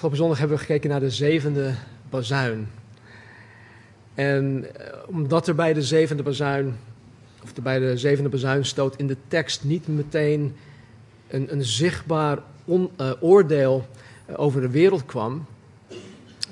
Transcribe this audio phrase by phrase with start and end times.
[0.00, 1.74] Afgelopen zondag hebben we gekeken naar de zevende
[2.10, 2.68] bazuin.
[4.14, 6.76] En eh, omdat er bij de zevende bazuin,
[7.42, 10.56] of bij de zevende bazuinstoot in de tekst niet meteen
[11.28, 13.86] een, een zichtbaar uh, oordeel
[14.30, 15.46] uh, over de wereld kwam,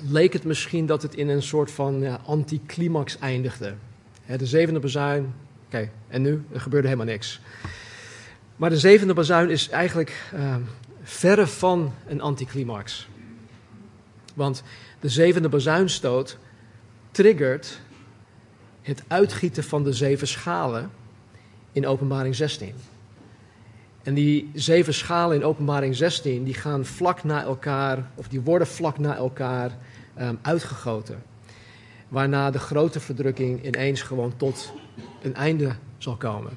[0.09, 3.73] leek het misschien dat het in een soort van ja, anticlimax eindigde.
[4.37, 5.33] De zevende bazuin,
[5.65, 6.43] oké, en nu?
[6.51, 7.41] Er gebeurde helemaal niks.
[8.55, 10.31] Maar de zevende bazuin is eigenlijk
[11.03, 13.07] verre van een anticlimax.
[14.39, 14.63] Want
[14.99, 16.37] de zevende bazuinstoot
[17.11, 17.79] triggert
[18.81, 20.91] het uitgieten van de zeven schalen
[21.71, 22.73] in Openbaring 16.
[24.03, 28.67] En die zeven schalen in Openbaring 16, die gaan vlak na elkaar, of die worden
[28.67, 29.77] vlak na elkaar
[30.19, 31.23] um, uitgegoten.
[32.07, 34.73] Waarna de grote verdrukking ineens gewoon tot
[35.21, 36.51] een einde zal komen.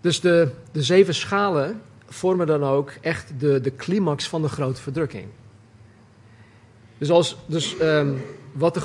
[0.00, 4.82] Dus de, de zeven schalen vormen dan ook echt de, de climax van de grote
[4.82, 5.26] verdrukking.
[7.00, 8.80] Dus, als, dus um, wat de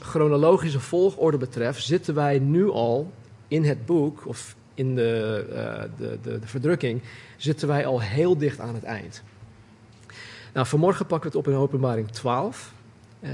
[0.00, 3.12] chronologische volgorde betreft, zitten wij nu al
[3.48, 7.02] in het boek, of in de, uh, de, de, de, verdrukking,
[7.36, 9.22] zitten wij al heel dicht aan het eind.
[10.52, 12.72] Nou, vanmorgen pakken we het op in openbaring 12.
[13.20, 13.30] Uh,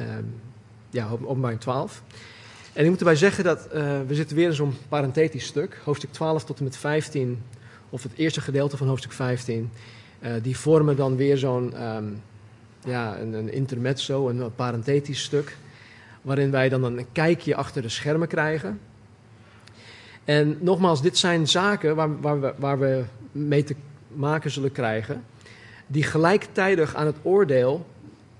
[0.90, 2.02] ja, openbaring 12.
[2.72, 6.12] En ik moet erbij zeggen dat uh, we zitten weer in zo'n parenthetisch stuk, hoofdstuk
[6.12, 7.42] 12 tot en met 15,
[7.90, 9.70] of het eerste gedeelte van hoofdstuk 15.
[10.20, 12.22] Uh, die vormen dan weer zo'n um,
[12.84, 15.56] ja, een, een intermezzo, een parenthetisch stuk,
[16.22, 18.80] waarin wij dan een kijkje achter de schermen krijgen.
[20.24, 23.74] En nogmaals, dit zijn zaken waar, waar, we, waar we mee te
[24.08, 25.24] maken zullen krijgen,
[25.86, 27.86] die gelijktijdig aan het oordeel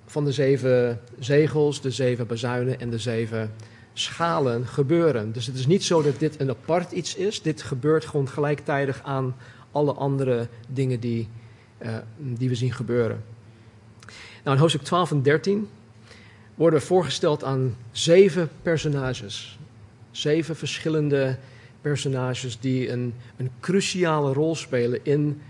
[0.07, 3.53] van de zeven zegels, de zeven bazuinen en de zeven
[3.93, 5.33] schalen gebeuren.
[5.33, 9.03] Dus het is niet zo dat dit een apart iets is, dit gebeurt gewoon gelijktijdig
[9.03, 9.37] aan
[9.73, 11.29] alle andere dingen die,
[11.83, 13.23] uh, die we zien gebeuren.
[14.49, 15.69] Nou, in hoofdstuk 12 en 13
[16.55, 19.59] worden we voorgesteld aan zeven personages.
[20.11, 21.39] Zeven verschillende
[21.81, 25.41] personages die een, een cruciale rol spelen in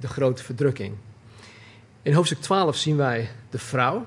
[0.00, 0.94] de grote verdrukking.
[2.02, 4.06] In hoofdstuk 12 zien wij de vrouw.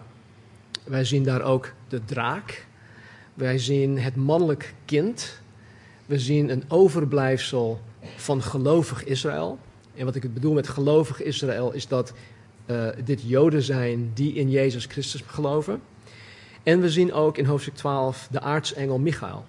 [0.84, 2.66] Wij zien daar ook de draak.
[3.34, 5.40] Wij zien het mannelijk kind.
[6.06, 7.82] We zien een overblijfsel
[8.16, 9.60] van gelovig Israël.
[9.96, 12.14] En wat ik bedoel met gelovig Israël is dat
[12.68, 15.82] uh, dit Joden zijn die in Jezus Christus geloven.
[16.64, 19.46] En we zien ook in hoofdstuk 12 de aartsengel Michael.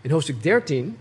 [0.00, 0.96] In hoofdstuk 13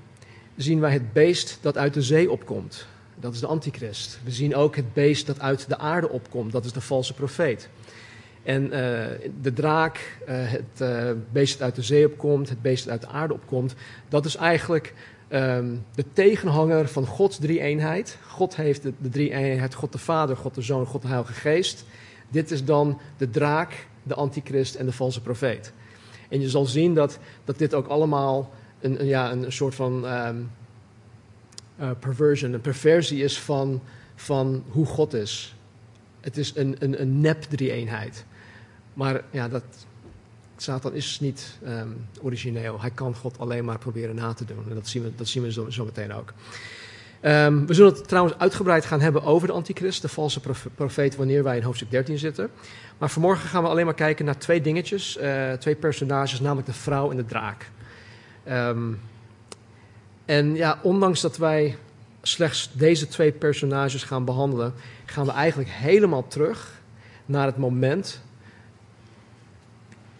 [0.55, 2.85] zien wij het beest dat uit de zee opkomt.
[3.15, 4.19] Dat is de antichrist.
[4.23, 6.51] We zien ook het beest dat uit de aarde opkomt.
[6.51, 7.69] Dat is de valse profeet.
[8.43, 8.71] En uh,
[9.41, 13.07] de draak, uh, het beest dat uit de zee opkomt, het beest dat uit de
[13.07, 13.75] aarde opkomt,
[14.09, 14.93] dat is eigenlijk
[15.33, 18.17] um, de tegenhanger van Gods drie-eenheid.
[18.27, 21.85] God heeft de, drie-eenheid, God de Vader, God de Zoon, God de Heilige Geest.
[22.29, 25.73] Dit is dan de draak, de antichrist en de valse profeet.
[26.29, 30.51] En je zal zien dat, dat dit ook allemaal een, ja, een soort van um,
[31.79, 33.81] uh, perversion, een perversie is van,
[34.15, 35.55] van hoe God is.
[36.21, 38.25] Het is een, een, een nep drie-eenheid.
[38.93, 39.63] Maar ja, dat,
[40.63, 42.81] Satan is niet um, origineel.
[42.81, 44.65] Hij kan God alleen maar proberen na te doen.
[44.69, 46.33] En dat zien we, dat zien we zo, meteen ook.
[47.21, 50.41] Um, we zullen het trouwens uitgebreid gaan hebben over de antichrist, de valse
[50.75, 52.49] profeet, wanneer wij in hoofdstuk 13 zitten.
[52.97, 56.73] Maar vanmorgen gaan we alleen maar kijken naar twee dingetjes, uh, twee personages, namelijk de
[56.73, 57.69] vrouw en de draak.
[58.49, 58.99] Um,
[60.25, 61.77] en ja, ondanks dat wij
[62.21, 64.73] slechts deze twee personages gaan behandelen,
[65.05, 66.81] gaan we eigenlijk helemaal terug
[67.25, 68.21] naar het moment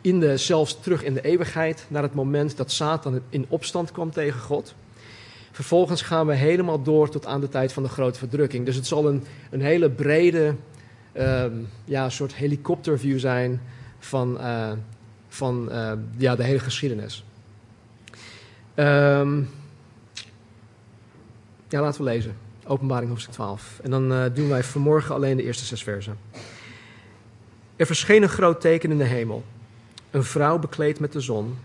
[0.04, 4.12] in de, zelfs terug in de eeuwigheid, naar het moment dat Satan in opstand kwam
[4.12, 4.76] tegen God.
[5.52, 8.66] Vervolgens gaan we helemaal door tot aan de tijd van de grote verdrukking.
[8.66, 10.56] Dus het zal een, een hele brede,
[11.18, 13.62] um, ja, soort helikopterview zijn
[14.00, 14.72] van, uh,
[15.28, 17.26] van uh, ja, de hele geschiedenis.
[18.76, 19.50] Um,
[21.70, 22.36] ja, laten we lezen.
[22.66, 23.80] Openbaring hoofdstuk 12.
[23.84, 26.18] En dan uh, doen wij vanmorgen alleen de eerste zes versen.
[27.76, 29.44] Er verscheen een groot teken in de hemel
[30.14, 31.58] een vrouw bekleed met de zon,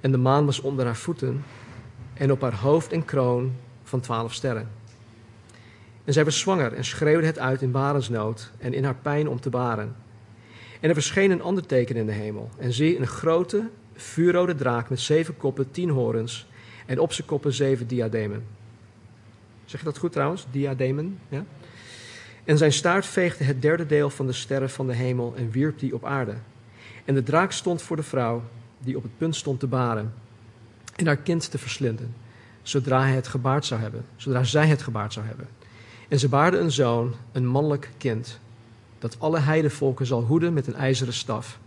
[0.00, 1.44] en de maan was onder haar voeten,
[2.14, 4.68] en op haar hoofd een kroon van twaalf sterren.
[6.04, 9.40] En zij was zwanger en schreeuwde het uit in barensnood en in haar pijn om
[9.40, 9.96] te baren.
[10.80, 14.88] En er verscheen een ander teken in de hemel, en zie een grote, vuurrode draak
[14.88, 16.46] met zeven koppen, tien horens,
[16.86, 18.44] en op zijn koppen zeven diademen.
[19.64, 20.46] Zeg je dat goed trouwens?
[20.50, 21.44] Diademen, ja?
[22.44, 25.78] En zijn staart veegde het derde deel van de sterren van de hemel en wierp
[25.78, 26.34] die op aarde.
[27.06, 28.42] En de draak stond voor de vrouw
[28.78, 30.14] die op het punt stond te baren
[30.96, 32.14] en haar kind te verslinden,
[32.62, 35.48] zodra hij het gebaard zou hebben, zodra zij het gebaard zou hebben.
[36.08, 38.38] En ze baarde een zoon, een mannelijk kind,
[38.98, 41.58] dat alle heidenvolken zal hoeden met een ijzeren staf.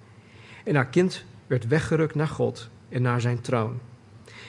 [0.64, 3.80] En haar kind werd weggerukt naar God en naar zijn troon.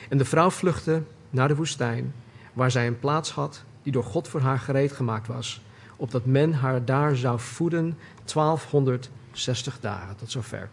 [0.09, 2.15] En de vrouw vluchtte naar de woestijn,
[2.53, 5.61] waar zij een plaats had die door God voor haar gereed gemaakt was,
[5.97, 7.97] opdat men haar daar zou voeden
[9.33, 10.69] 1260 dagen, tot zover.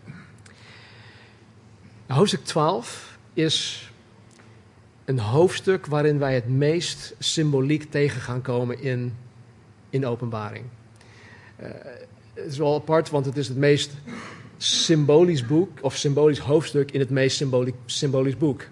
[2.08, 3.92] Hoofdstuk 12 is
[5.06, 9.16] een hoofdstuk waarin wij het meest symboliek tegen gaan komen in,
[9.90, 10.66] in openbaring.
[11.62, 11.68] Uh,
[12.34, 13.92] het is wel apart, want het is het meest
[14.58, 18.68] symbolisch boek, of symbolisch hoofdstuk in het meest symbolisch, symbolisch boek.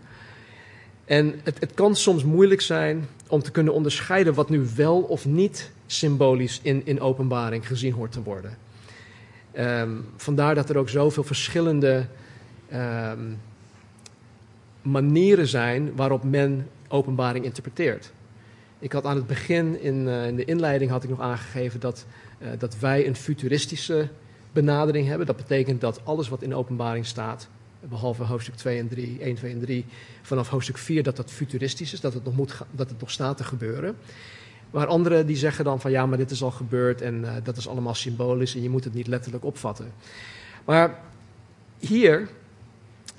[1.06, 5.26] En het, het kan soms moeilijk zijn om te kunnen onderscheiden wat nu wel of
[5.26, 8.58] niet symbolisch in, in openbaring gezien hoort te worden.
[9.60, 12.06] Um, vandaar dat er ook zoveel verschillende
[12.74, 13.40] um,
[14.81, 18.12] manieren zijn waarop men openbaring interpreteert.
[18.80, 22.06] Ik had aan het begin, in, uh, in de inleiding, had ik nog aangegeven dat,
[22.40, 24.07] uh, dat wij een futuristische
[24.52, 25.28] benadering hebben.
[25.28, 27.48] Dat betekent dat alles wat in openbaring staat,
[27.80, 29.86] behalve hoofdstuk 2 en 3, 1, 2 en 3,
[30.22, 33.38] vanaf hoofdstuk 4 dat dat futuristisch is, dat het nog, moet, dat het nog staat
[33.38, 33.96] te gebeuren.
[34.72, 37.58] Maar anderen die zeggen dan van ja, maar dit is al gebeurd en uh, dat
[37.58, 39.92] is allemaal symbolisch en je moet het niet letterlijk opvatten.
[40.66, 41.00] Maar
[41.80, 42.28] hier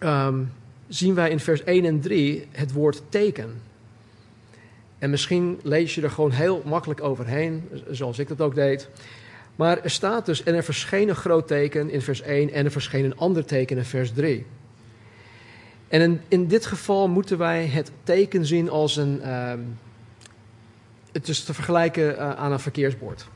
[0.00, 0.52] um,
[0.88, 3.60] zien wij in vers 1 en 3 het woord teken.
[4.98, 8.88] En misschien lees je er gewoon heel makkelijk overheen, zoals ik dat ook deed.
[9.56, 12.70] Maar er staat dus, en er verscheen een groot teken in vers 1 en er
[12.70, 14.46] verscheen een ander teken in vers 3.
[15.88, 19.32] En in, in dit geval moeten wij het teken zien als een.
[19.32, 19.78] Um,
[21.16, 23.26] het is te vergelijken uh, aan een verkeersbord.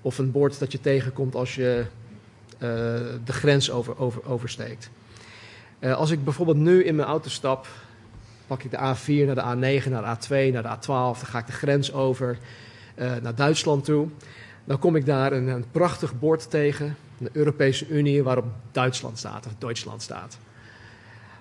[0.00, 1.84] Of een bord dat je tegenkomt als je
[2.54, 2.60] uh,
[3.24, 4.90] de grens over, over, oversteekt.
[5.80, 7.66] Uh, als ik bijvoorbeeld nu in mijn auto stap,
[8.46, 11.38] pak ik de A4 naar de A9, naar de A2, naar de A12, dan ga
[11.38, 12.38] ik de grens over
[12.96, 14.08] naar Duitsland toe.
[14.64, 19.46] Dan kom ik daar een, een prachtig bord tegen, de Europese Unie, waarop Duitsland staat
[19.46, 20.38] of Duitsland staat.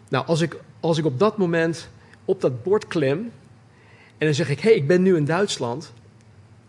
[0.09, 1.89] Nou, als ik, als ik op dat moment
[2.25, 3.31] op dat bord klim
[4.17, 5.93] en dan zeg ik, hé, hey, ik ben nu in Duitsland.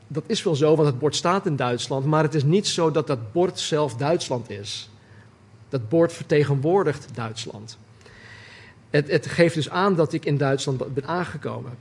[0.06, 2.90] Dat is wel zo, want het bord staat in Duitsland, maar het is niet zo
[2.90, 4.90] dat dat bord zelf Duitsland is.
[5.68, 7.78] Dat bord vertegenwoordigt Duitsland.
[8.90, 11.72] Het, het geeft dus aan dat ik in Duitsland ben aangekomen.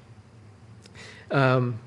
[1.29, 1.79] Um,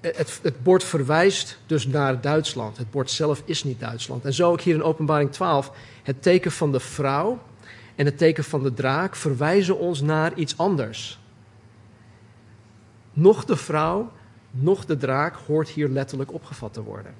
[0.00, 2.76] het, het, bord verwijst dus naar Duitsland.
[2.76, 4.24] Het bord zelf is niet Duitsland.
[4.24, 5.72] En zo ook hier in Openbaring 12,
[6.02, 7.42] het teken van de vrouw
[7.94, 11.18] en het teken van de draak verwijzen ons naar iets anders.
[13.14, 14.12] Nog de vrouw,
[14.50, 17.14] nog de draak hoort hier letterlijk opgevat te worden.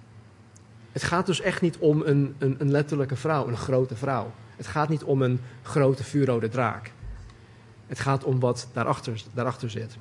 [0.92, 4.32] Het gaat dus echt niet om een, een, een letterlijke vrouw, een grote vrouw.
[4.56, 6.92] Het gaat niet om een grote vuurrode draak.
[7.86, 9.96] Het gaat om wat daarachter, daarachter zit.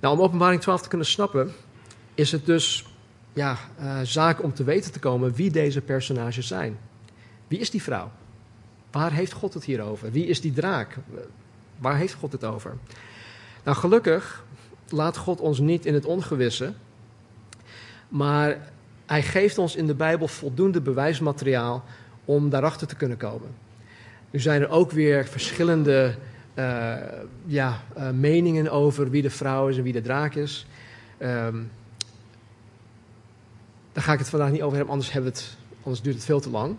[0.00, 1.52] Nou, om openbaring 12 te kunnen snappen,
[2.14, 2.86] is het dus
[3.32, 6.78] ja, uh, zaak om te weten te komen wie deze personages zijn.
[7.48, 8.10] Wie is die vrouw?
[8.90, 10.10] Waar heeft God het hier over?
[10.10, 10.96] Wie is die draak?
[11.78, 12.76] Waar heeft God het over?
[13.64, 14.44] Nou, gelukkig
[14.88, 16.72] laat God ons niet in het ongewisse,
[18.08, 18.72] maar
[19.06, 21.84] hij geeft ons in de Bijbel voldoende bewijsmateriaal
[22.24, 23.48] om daarachter te kunnen komen.
[24.30, 26.14] Nu zijn er ook weer verschillende
[26.54, 26.94] uh,
[27.46, 30.66] ja, uh, meningen over wie de vrouw is en wie de draak is.
[31.18, 31.70] Um,
[33.92, 36.50] daar ga ik het vandaag niet over hebben, anders, het, anders duurt het veel te
[36.50, 36.76] lang.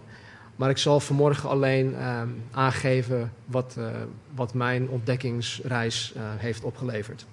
[0.56, 3.88] Maar ik zal vanmorgen alleen um, aangeven wat, uh,
[4.36, 7.26] wat mijn ontdekkingsreis heeft opgeleverd.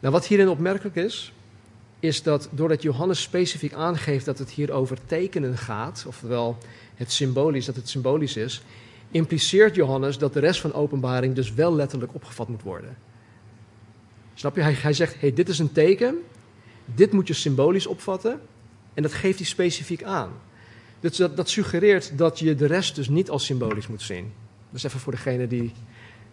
[0.00, 1.32] Nou, wat hierin opmerkelijk is,
[2.00, 6.58] is dat doordat Johannes specifiek aangeeft dat het hier over tekenen gaat, oftewel
[6.94, 8.62] het symbolisch, dat het symbolisch is,
[9.10, 12.96] impliceert Johannes dat de rest van openbaring dus wel letterlijk opgevat moet worden.
[14.34, 14.62] Snap je?
[14.62, 16.18] Hij, zegt, hey, dit is een teken,
[16.84, 18.40] dit moet je symbolisch opvatten,
[18.94, 20.30] en dat geeft hij specifiek aan.
[21.00, 24.32] Dus dat, dat suggereert dat je de rest dus niet als symbolisch moet zien.
[24.68, 25.72] Dat is even voor degenen die,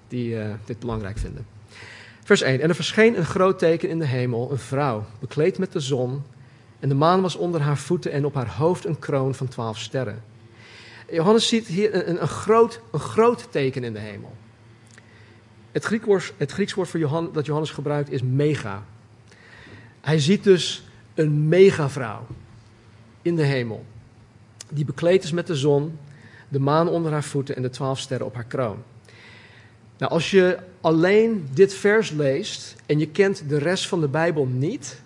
[0.08, 1.57] die uh, dit belangrijk vinden.
[2.27, 2.62] Vers 1.
[2.62, 6.24] En er verscheen een groot teken in de hemel, een vrouw, bekleed met de zon.
[6.79, 9.79] En de maan was onder haar voeten en op haar hoofd een kroon van twaalf
[9.79, 10.24] sterren.
[11.12, 14.34] Johannes ziet hier een, een, groot, een groot teken in de hemel.
[15.72, 18.84] Het, Griekwoord, het Grieks woord voor Johannes, dat Johannes gebruikt is mega.
[20.01, 22.25] Hij ziet dus een megavrouw
[23.22, 23.86] in de hemel,
[24.69, 25.98] die bekleed is met de zon,
[26.50, 28.84] de maan onder haar voeten en de twaalf sterren op haar kroon.
[29.98, 34.46] Nou, als je alleen dit vers leest en je kent de rest van de Bijbel
[34.46, 35.01] niet,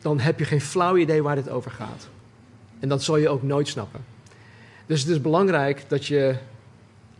[0.00, 2.08] dan heb je geen flauw idee waar dit over gaat.
[2.78, 4.04] En dat zal je ook nooit snappen.
[4.86, 6.36] Dus het is belangrijk dat je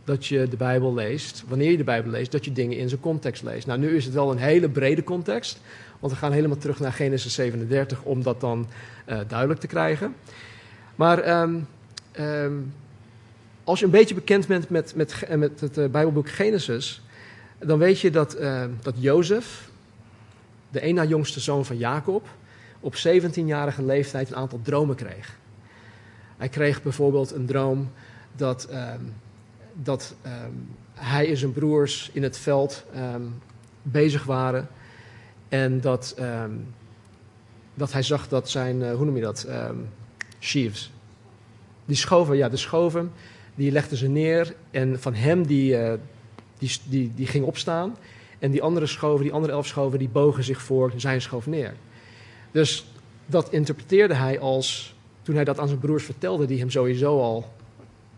[0.06, 3.00] dat je de Bijbel leest, wanneer je de Bijbel leest, dat je dingen in zijn
[3.00, 3.66] context leest.
[3.66, 5.60] Nou, nu is het wel een hele brede context,
[6.00, 8.68] want we gaan helemaal terug naar Genesis 37 om dat dan
[9.08, 10.14] uh, duidelijk te krijgen.
[10.94, 11.68] Maar um,
[12.18, 12.72] um,
[13.66, 17.02] als je een beetje bekend bent met, met, met het uh, Bijbelboek Genesis,
[17.58, 19.70] dan weet je dat, uh, dat Jozef,
[20.70, 22.28] de een na jongste zoon van Jacob,
[22.80, 25.36] op 17-jarige leeftijd een aantal dromen kreeg.
[26.36, 27.90] Hij kreeg bijvoorbeeld een droom
[28.36, 29.14] dat, um,
[29.72, 33.42] dat um, hij en zijn broers in het veld um,
[33.82, 34.68] bezig waren.
[35.48, 36.16] En dat,
[37.74, 39.46] dat hij zag dat zijn, uh, hoe noem je dat,
[40.38, 40.92] sheaves.
[41.84, 43.12] Die schoven, ja, de schoven,
[43.56, 44.54] die legden ze neer.
[44.70, 45.92] En van hem die, uh,
[46.58, 47.96] die, die, die ging opstaan.
[48.38, 51.74] En die andere schoven, die andere elf schoven, die bogen zich voor zijn schoof neer.
[52.50, 52.86] Dus
[53.26, 57.52] dat interpreteerde hij als, toen hij dat aan zijn broers vertelde, die hem sowieso al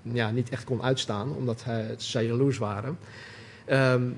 [0.02, 2.99] ja, niet echt kon uitstaan, omdat hij, zij jaloers waren.
[3.71, 4.16] Um,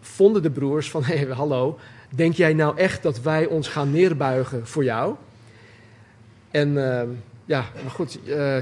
[0.00, 1.78] vonden de broers van, hé, hey, hallo,
[2.10, 5.14] denk jij nou echt dat wij ons gaan neerbuigen voor jou?
[6.50, 7.02] En uh,
[7.44, 8.56] ja, maar goed, uh,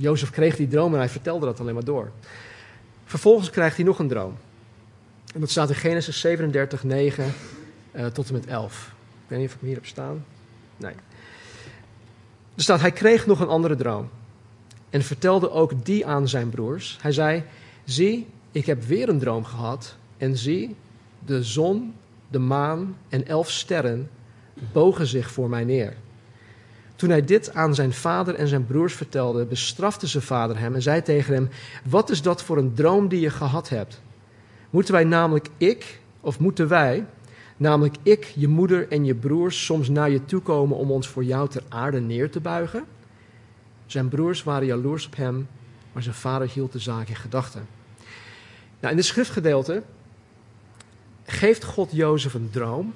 [0.00, 2.10] Jozef kreeg die droom en hij vertelde dat alleen maar door.
[3.04, 4.36] Vervolgens krijgt hij nog een droom.
[5.34, 7.32] En dat staat in Genesis 37, 9
[7.92, 8.94] uh, tot en met 11.
[9.12, 10.24] Ik weet niet of ik hem hier heb staan.
[10.76, 10.92] Nee.
[12.54, 14.08] Er staat, hij kreeg nog een andere droom.
[14.90, 16.98] En vertelde ook die aan zijn broers.
[17.00, 17.44] Hij zei,
[17.84, 19.96] zie, ik heb weer een droom gehad.
[20.16, 20.76] En zie,
[21.24, 21.94] de zon,
[22.28, 24.10] de maan en elf sterren
[24.72, 25.96] bogen zich voor mij neer.
[27.00, 30.82] Toen hij dit aan zijn vader en zijn broers vertelde, bestrafte zijn vader hem en
[30.82, 31.48] zei tegen hem:
[31.84, 34.00] Wat is dat voor een droom die je gehad hebt?
[34.70, 37.06] Moeten wij namelijk ik, of moeten wij,
[37.56, 41.24] namelijk ik, je moeder en je broers, soms naar je toe komen om ons voor
[41.24, 42.84] jou ter aarde neer te buigen?
[43.86, 45.48] Zijn broers waren jaloers op hem,
[45.92, 47.66] maar zijn vader hield de zaak in gedachten.
[48.80, 49.82] Nou, in het schriftgedeelte
[51.24, 52.94] geeft God Jozef een droom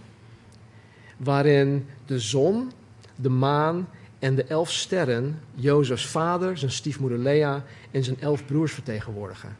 [1.16, 2.70] waarin de zon,
[3.16, 8.72] de maan en de elf sterren Jozefs vader, zijn stiefmoeder Lea en zijn elf broers
[8.72, 9.56] vertegenwoordigen.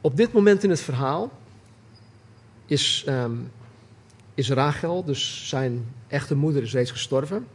[0.00, 1.30] Op dit moment in het verhaal
[2.66, 3.50] is, um,
[4.34, 7.46] is Rachel, dus zijn echte moeder, is reeds gestorven.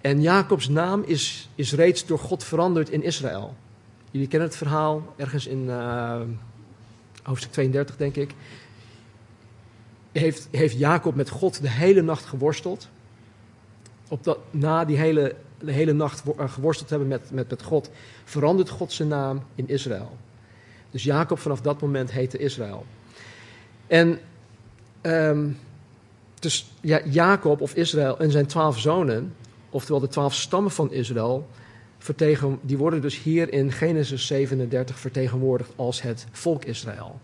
[0.00, 3.54] En Jacobs naam is, is reeds door God veranderd in Israël.
[4.10, 6.20] Jullie kennen het verhaal ergens in uh,
[7.22, 8.34] hoofdstuk 32, denk ik.
[10.14, 12.88] Heeft, heeft Jacob met God de hele nacht geworsteld.
[14.08, 17.90] Op dat, na die hele, de hele nacht eh, geworsteld hebben met, met, met God,
[18.24, 20.16] verandert God zijn naam in Israël.
[20.90, 22.84] Dus Jacob vanaf dat moment heette Israël.
[23.86, 24.18] En
[25.02, 25.58] um,
[26.40, 29.34] dus ja, Jacob of Israël en zijn twaalf zonen,
[29.70, 31.48] oftewel de twaalf stammen van Israël,
[32.60, 37.20] die worden dus hier in Genesis 37 vertegenwoordigd als het volk Israël.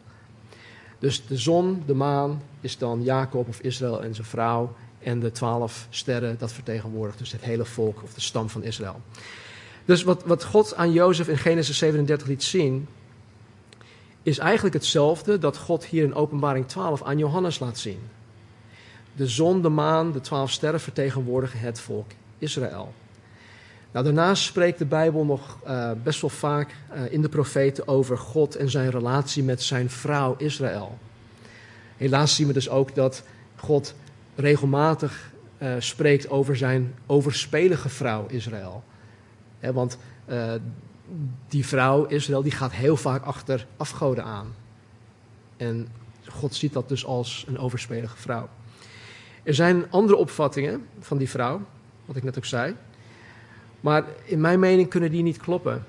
[1.01, 4.73] Dus de zon, de maan, is dan Jacob of Israël en zijn vrouw.
[4.99, 9.01] En de twaalf sterren, dat vertegenwoordigt dus het hele volk of de stam van Israël.
[9.85, 12.89] Dus wat, wat God aan Jozef in Genesis 37 liet zien,
[14.23, 18.01] is eigenlijk hetzelfde dat God hier in Openbaring 12 aan Johannes laat zien.
[19.17, 22.95] De zon, de maan, de twaalf sterren vertegenwoordigen het volk Israël.
[23.93, 28.19] Nou, daarnaast spreekt de Bijbel nog uh, best wel vaak uh, in de profeten over
[28.19, 30.99] God en zijn relatie met zijn vrouw Israël.
[31.97, 33.23] Helaas zien we dus ook dat
[33.57, 33.95] God
[34.35, 38.83] regelmatig uh, spreekt over zijn overspelige vrouw Israël.
[39.61, 39.99] Want
[41.49, 44.55] die vrouw Israël die gaat heel vaak achter afgoden aan.
[45.57, 45.89] En
[46.29, 48.49] God ziet dat dus als een overspelige vrouw.
[49.43, 51.61] Er zijn andere opvattingen van die vrouw,
[52.05, 52.75] wat ik net ook zei.
[53.81, 55.85] Maar in mijn mening kunnen die niet kloppen.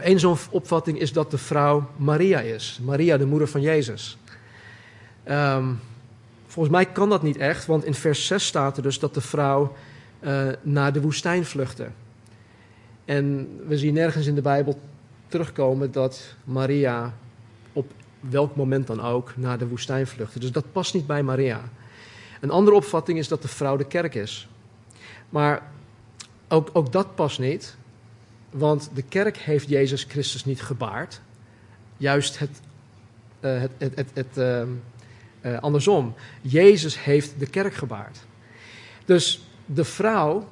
[0.00, 2.80] Eén zo'n opvatting is dat de vrouw Maria is.
[2.82, 4.18] Maria, de moeder van Jezus.
[5.28, 5.80] Um,
[6.46, 9.20] volgens mij kan dat niet echt, want in vers 6 staat er dus dat de
[9.20, 9.72] vrouw
[10.20, 11.86] uh, naar de woestijn vluchtte.
[13.04, 14.80] En we zien nergens in de Bijbel
[15.28, 17.14] terugkomen dat Maria
[17.72, 20.38] op welk moment dan ook naar de woestijn vluchtte.
[20.38, 21.60] Dus dat past niet bij Maria.
[22.40, 24.48] Een andere opvatting is dat de vrouw de kerk is.
[25.28, 25.62] Maar
[26.50, 27.76] ook, ook dat past niet,
[28.50, 31.20] want de kerk heeft Jezus Christus niet gebaard.
[31.96, 32.60] Juist het,
[33.40, 34.62] uh, het, het, het, uh,
[35.42, 36.14] uh, andersom.
[36.40, 38.18] Jezus heeft de kerk gebaard.
[39.04, 40.48] Dus de vrouw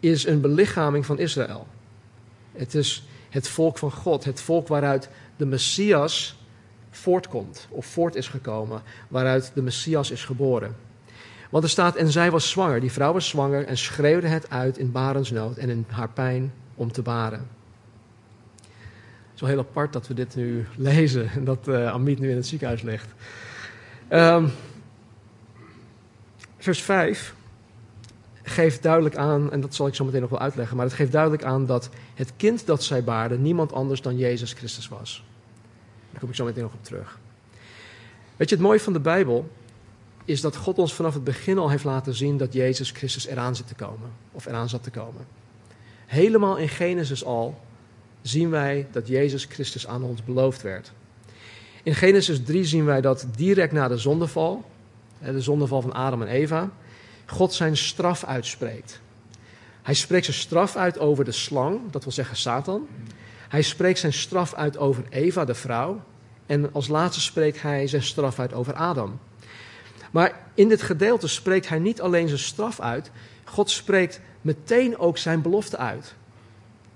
[0.00, 1.66] is een belichaming van Israël.
[2.52, 6.36] Het is het volk van God, het volk waaruit de Messias
[6.90, 10.76] voortkomt of voort is gekomen, waaruit de Messias is geboren.
[11.52, 14.78] Want er staat, en zij was zwanger, die vrouw was zwanger en schreeuwde het uit
[14.78, 17.48] in barensnood en in haar pijn om te baren.
[19.38, 22.46] wel heel apart dat we dit nu lezen en dat uh, Amit nu in het
[22.46, 23.08] ziekenhuis ligt.
[24.10, 24.50] Um,
[26.58, 27.34] vers 5
[28.42, 31.12] geeft duidelijk aan, en dat zal ik zo meteen nog wel uitleggen, maar het geeft
[31.12, 35.24] duidelijk aan dat het kind dat zij baarden niemand anders dan Jezus Christus was.
[36.10, 37.18] Daar kom ik zo meteen nog op terug.
[38.36, 39.50] Weet je, het mooie van de Bijbel
[40.24, 43.56] is dat God ons vanaf het begin al heeft laten zien dat Jezus Christus eraan
[43.56, 45.26] zit te komen, of eraan zat te komen.
[46.06, 47.60] Helemaal in Genesis al
[48.22, 50.92] zien wij dat Jezus Christus aan ons beloofd werd.
[51.82, 54.64] In Genesis 3 zien wij dat direct na de zondeval,
[55.18, 56.70] de zondeval van Adam en Eva,
[57.26, 59.00] God zijn straf uitspreekt.
[59.82, 62.88] Hij spreekt zijn straf uit over de slang, dat wil zeggen Satan.
[63.48, 66.02] Hij spreekt zijn straf uit over Eva, de vrouw.
[66.46, 69.18] En als laatste spreekt hij zijn straf uit over Adam.
[70.12, 73.10] Maar in dit gedeelte spreekt hij niet alleen zijn straf uit,
[73.44, 76.14] God spreekt meteen ook zijn belofte uit.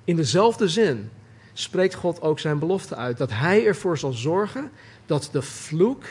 [0.04, 1.10] In dezelfde zin
[1.52, 4.70] spreekt God ook zijn belofte uit dat hij ervoor zal zorgen
[5.06, 6.04] dat de vloek,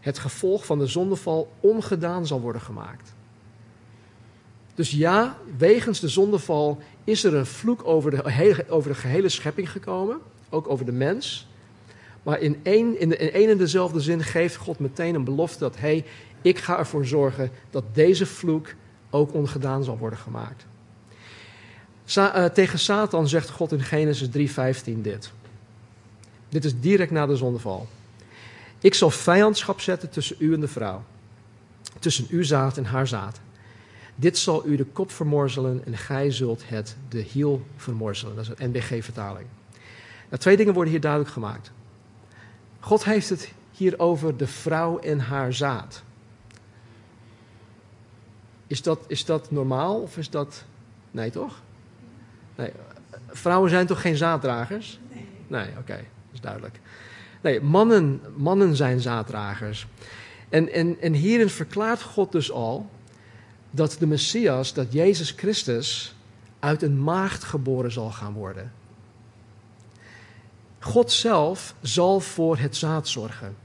[0.00, 3.14] het gevolg van de zondeval, ongedaan zal worden gemaakt.
[4.74, 9.70] Dus ja, wegens de zondeval is er een vloek over de, over de gehele schepping
[9.70, 10.18] gekomen,
[10.50, 11.48] ook over de mens.
[12.22, 15.58] Maar in één, in, de, in één en dezelfde zin geeft God meteen een belofte
[15.58, 16.04] dat, hé, hey,
[16.42, 18.74] ik ga ervoor zorgen dat deze vloek
[19.10, 20.66] ook ongedaan zal worden gemaakt.
[22.16, 25.32] Uh, tegen Satan zegt God in Genesis 3:15 dit.
[26.48, 27.88] Dit is direct na de zondeval.
[28.78, 31.02] Ik zal vijandschap zetten tussen u en de vrouw,
[31.98, 33.40] tussen uw zaad en haar zaad.
[34.14, 38.36] Dit zal u de kop vermorzelen en gij zult het de hiel vermorzelen.
[38.36, 39.46] Dat is een NBG-vertaling.
[40.28, 41.70] Nou, twee dingen worden hier duidelijk gemaakt.
[42.84, 46.02] God heeft het hier over de vrouw en haar zaad.
[48.66, 50.64] Is dat, is dat normaal of is dat.
[51.10, 51.60] Nee, toch?
[52.54, 52.72] Nee.
[53.28, 55.00] Vrouwen zijn toch geen zaaddragers?
[55.46, 56.80] Nee, oké, dat is duidelijk.
[57.40, 59.86] Nee, mannen, mannen zijn zaaddragers.
[60.48, 62.90] En, en, en hierin verklaart God dus al
[63.70, 66.14] dat de Messias, dat Jezus Christus,
[66.58, 68.72] uit een maagd geboren zal gaan worden.
[70.82, 73.56] God zelf zal voor het zaad zorgen.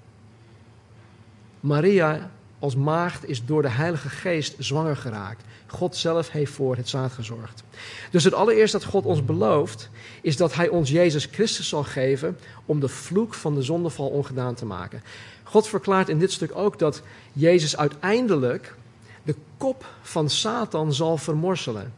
[1.59, 5.43] Maria als maagd is door de Heilige Geest zwanger geraakt.
[5.67, 7.63] God zelf heeft voor het zaad gezorgd.
[8.11, 9.89] Dus het allereerste dat God ons belooft,
[10.21, 14.55] is dat Hij ons Jezus Christus zal geven om de vloek van de zondeval ongedaan
[14.55, 15.03] te maken.
[15.43, 17.01] God verklaart in dit stuk ook dat
[17.33, 18.75] Jezus uiteindelijk
[19.23, 21.93] de kop van Satan zal vermorselen.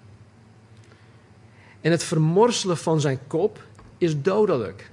[1.81, 3.63] En het vermorselen van zijn kop
[3.97, 4.89] is dodelijk.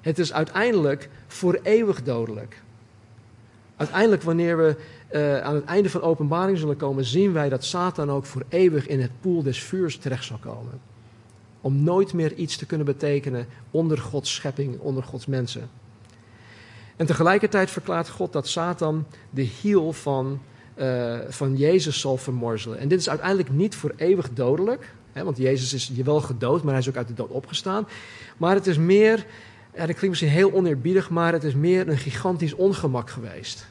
[0.00, 2.62] Het is uiteindelijk voor eeuwig dodelijk.
[3.76, 4.76] Uiteindelijk, wanneer we
[5.12, 8.86] uh, aan het einde van openbaring zullen komen, zien wij dat Satan ook voor eeuwig
[8.86, 10.80] in het poel des vuurs terecht zal komen.
[11.60, 15.70] Om nooit meer iets te kunnen betekenen onder Gods schepping, onder Gods mensen.
[16.96, 20.40] En tegelijkertijd verklaart God dat Satan de hiel van,
[20.76, 22.78] uh, van Jezus zal vermorzelen.
[22.78, 26.62] En dit is uiteindelijk niet voor eeuwig dodelijk, hè, want Jezus is je wel gedood,
[26.62, 27.88] maar hij is ook uit de dood opgestaan.
[28.36, 29.26] Maar het is meer,
[29.74, 33.66] ja, dat klinkt misschien heel oneerbiedig, maar het is meer een gigantisch ongemak geweest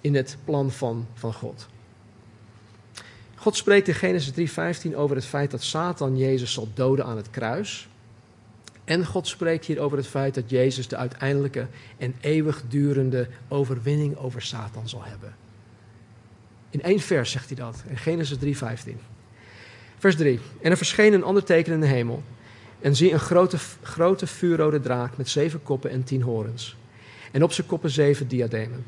[0.00, 1.68] in het plan van, van God.
[3.34, 4.50] God spreekt in Genesis
[4.90, 7.88] 3:15 over het feit dat Satan Jezus zal doden aan het kruis.
[8.84, 14.42] En God spreekt hier over het feit dat Jezus de uiteindelijke en eeuwigdurende overwinning over
[14.42, 15.34] Satan zal hebben.
[16.70, 19.00] In één vers zegt hij dat, in Genesis 3:15.
[19.98, 20.40] Vers 3.
[20.62, 22.22] En er verscheen een ander teken in de hemel.
[22.86, 26.76] En zie een grote, grote vuurrode draak met zeven koppen en tien horens.
[27.32, 28.84] En op zijn koppen zeven diademen.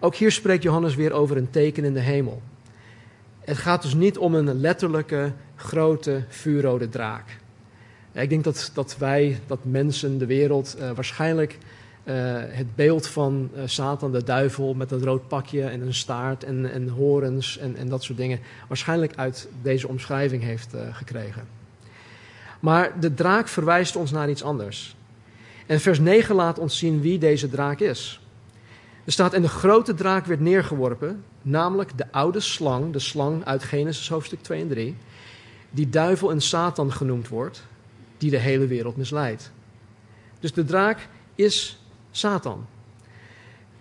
[0.00, 2.42] Ook hier spreekt Johannes weer over een teken in de hemel.
[3.40, 7.36] Het gaat dus niet om een letterlijke grote vuurrode draak.
[8.12, 11.58] Ik denk dat, dat wij, dat mensen, de wereld, uh, waarschijnlijk
[12.04, 12.14] uh,
[12.48, 16.72] het beeld van uh, Satan, de duivel, met een rood pakje en een staart en,
[16.72, 21.61] en horens en, en dat soort dingen, waarschijnlijk uit deze omschrijving heeft gekregen.
[22.62, 24.96] Maar de draak verwijst ons naar iets anders.
[25.66, 28.20] En vers 9 laat ons zien wie deze draak is.
[29.04, 33.62] Er staat, en de grote draak werd neergeworpen, namelijk de oude slang, de slang uit
[33.62, 34.96] Genesis hoofdstuk 2 en 3,
[35.70, 37.62] die duivel en Satan genoemd wordt,
[38.18, 39.50] die de hele wereld misleidt.
[40.40, 42.66] Dus de draak is Satan.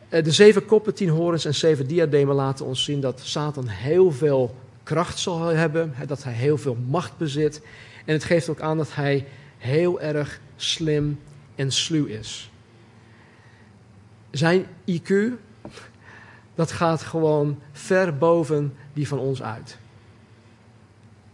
[0.09, 4.11] Eh, de zeven koppen, tien horens en zeven diademen laten ons zien dat Satan heel
[4.11, 7.61] veel kracht zal hebben, dat hij heel veel macht bezit.
[8.05, 11.19] En het geeft ook aan dat hij heel erg slim
[11.55, 12.51] en sluw is.
[14.31, 15.13] Zijn IQ,
[16.55, 19.77] dat gaat gewoon ver boven die van ons uit.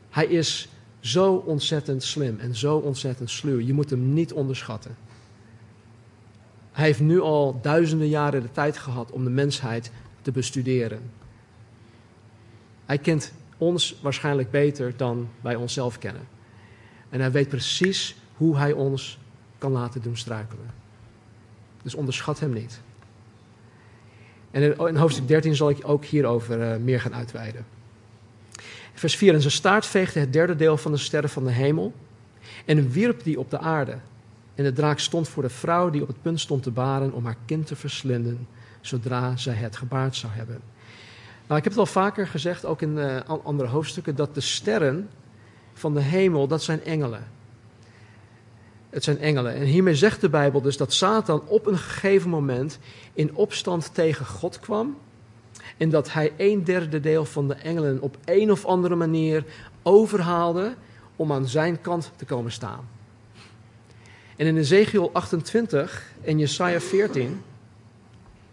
[0.10, 3.60] Hij is Zo ontzettend slim en zo ontzettend sluw.
[3.60, 4.96] Je moet hem niet onderschatten.
[6.72, 11.12] Hij heeft nu al duizenden jaren de tijd gehad om de mensheid te bestuderen.
[12.86, 16.28] Hij kent ons waarschijnlijk beter dan wij onszelf kennen.
[17.10, 19.20] En hij weet precies hoe hij ons
[19.58, 20.66] kan laten doen struikelen.
[21.82, 22.82] Dus onderschat hem niet.
[24.52, 27.66] En in hoofdstuk 13 zal ik ook hierover uh, meer gaan uitweiden.
[28.94, 29.34] Vers 4.
[29.34, 31.94] En zijn staart veegde het derde deel van de sterren van de hemel
[32.66, 33.98] en wierp die op de aarde.
[34.56, 37.26] En de draak stond voor de vrouw die op het punt stond te baren om
[37.26, 38.48] haar kind te verslinden,
[38.82, 40.60] zodra zij het gebaard zou hebben.
[41.48, 45.10] Nou, ik heb het al vaker gezegd, ook in uh, andere hoofdstukken, dat de sterren
[45.78, 47.28] van de hemel, dat zijn engelen.
[48.90, 49.54] Het zijn engelen.
[49.54, 52.80] En hiermee zegt de Bijbel dus dat Satan op een gegeven moment
[53.14, 54.98] in opstand tegen God kwam.
[55.78, 59.44] En dat hij een derde deel van de engelen op een of andere manier
[59.84, 60.76] overhaalde
[61.16, 62.88] om aan zijn kant te komen staan.
[64.36, 67.36] En in Ezekiel 28 en Jesaja 14, het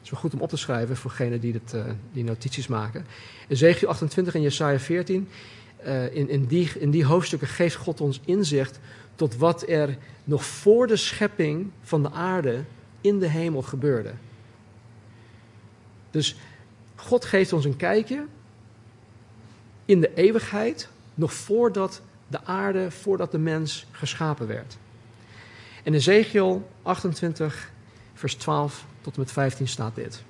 [0.02, 3.06] is wel goed om op te schrijven voor degenen die, uh, die notities maken.
[3.48, 5.28] Ezekiel 28 en Jesaja 14,
[5.86, 8.78] uh, in, in, die, in die hoofdstukken geeft God ons inzicht
[9.14, 12.64] tot wat er nog voor de schepping van de aarde
[13.00, 14.12] in de hemel gebeurde.
[16.10, 16.36] Dus
[16.94, 18.26] God geeft ons een kijkje
[19.84, 24.76] in de eeuwigheid, nog voordat de aarde, voordat de mens geschapen werd.
[25.82, 27.70] In Ezekiel 28,
[28.14, 30.22] vers 12 tot en met 15 staat dit.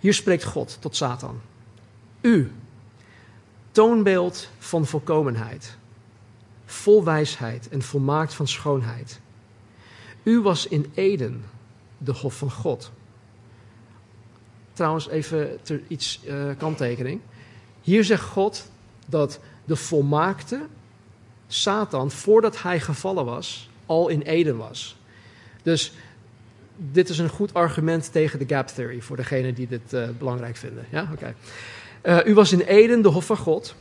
[0.00, 1.40] Hier spreekt God tot Satan.
[2.20, 2.52] U,
[3.76, 5.76] toonbeeld van volkomenheid
[6.64, 9.20] vol wijsheid en volmaakt van schoonheid.
[10.22, 11.44] U was in Eden
[11.98, 12.90] de hof van God.
[14.72, 17.20] Trouwens, even ter iets uh, kanttekening.
[17.80, 18.70] Hier zegt God
[19.06, 20.66] dat de volmaakte
[21.46, 24.96] Satan, voordat hij gevallen was, al in Eden was.
[25.62, 25.92] Dus
[26.76, 30.56] dit is een goed argument tegen de gap theory, voor degenen die dit uh, belangrijk
[30.56, 30.86] vinden.
[30.90, 31.34] Ja, oké.
[32.06, 33.74] Uh, u was in Eden de hof van God.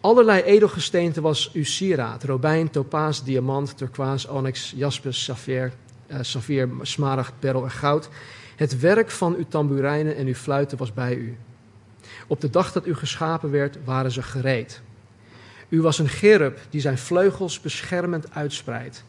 [0.00, 2.24] Allerlei edelgesteente was uw sieraad.
[2.24, 5.72] Robijn, topaas, diamant, turquoise, onyx, jaspis, saffier,
[6.06, 8.08] uh, saffier, smaragd, perl en goud.
[8.56, 11.36] Het werk van uw tamboerijnen en uw fluiten was bij u.
[12.26, 14.80] Op de dag dat u geschapen werd, waren ze gereed.
[15.68, 19.04] U was een gerub die zijn vleugels beschermend uitspreidt.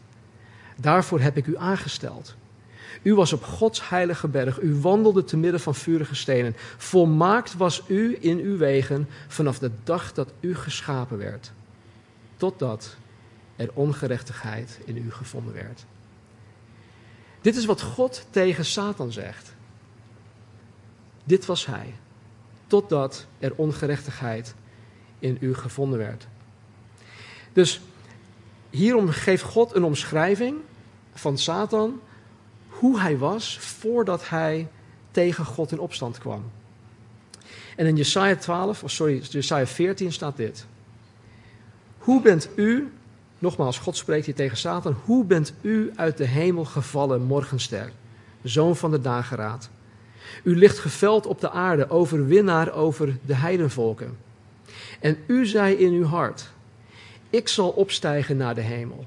[0.76, 2.34] Daarvoor heb ik u aangesteld.
[3.06, 4.60] U was op Gods heilige berg.
[4.60, 6.54] U wandelde te midden van vurige stenen.
[6.76, 11.52] Volmaakt was u in uw wegen vanaf de dag dat u geschapen werd.
[12.36, 12.96] Totdat
[13.56, 15.84] er ongerechtigheid in u gevonden werd.
[17.40, 19.54] Dit is wat God tegen Satan zegt.
[21.24, 21.94] Dit was hij.
[22.66, 24.54] Totdat er ongerechtigheid
[25.18, 26.26] in u gevonden werd.
[27.52, 27.80] Dus
[28.70, 30.56] hierom geeft God een omschrijving
[31.14, 32.00] van Satan
[32.78, 34.68] hoe hij was voordat hij
[35.10, 36.44] tegen God in opstand kwam.
[37.76, 40.66] En in Jesaja 12, of sorry, Jesaja 14 staat dit.
[41.98, 42.92] Hoe bent u,
[43.38, 47.92] nogmaals, God spreekt hier tegen Satan, hoe bent u uit de hemel gevallen, morgenster,
[48.42, 49.70] zoon van de dageraad?
[50.42, 54.16] U ligt geveld op de aarde, overwinnaar over de heidenvolken.
[55.00, 56.48] En u zei in uw hart,
[57.30, 59.06] ik zal opstijgen naar de hemel.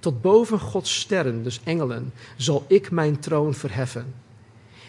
[0.00, 4.14] Tot boven Gods sterren, dus engelen, zal ik mijn troon verheffen.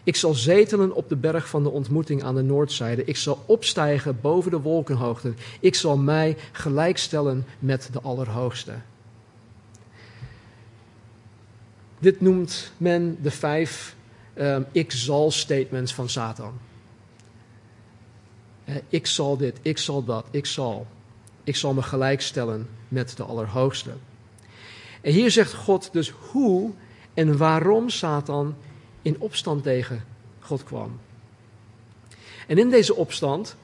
[0.03, 3.05] Ik zal zetelen op de berg van de ontmoeting aan de noordzijde.
[3.05, 5.33] Ik zal opstijgen boven de wolkenhoogte.
[5.59, 8.73] Ik zal mij gelijkstellen met de Allerhoogste.
[11.99, 13.95] Dit noemt men de vijf
[14.35, 16.53] um, ik zal statements van Satan.
[18.65, 20.87] Uh, ik zal dit, ik zal dat, ik zal.
[21.43, 23.91] Ik zal me gelijkstellen met de Allerhoogste.
[25.01, 26.71] En hier zegt God dus hoe
[27.13, 28.55] en waarom Satan
[29.01, 30.03] in opstand tegen
[30.39, 30.99] God kwam.
[32.47, 33.55] En in deze opstand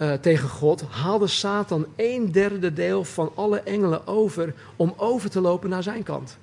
[0.00, 5.40] uh, tegen God haalde Satan een derde deel van alle engelen over om over te
[5.40, 6.38] lopen naar zijn kant.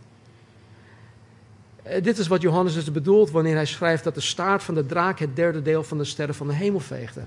[1.88, 4.86] Uh, dit is wat Johannes dus bedoelt wanneer hij schrijft dat de staart van de
[4.86, 7.22] draak het derde deel van de sterren van de hemel veegde.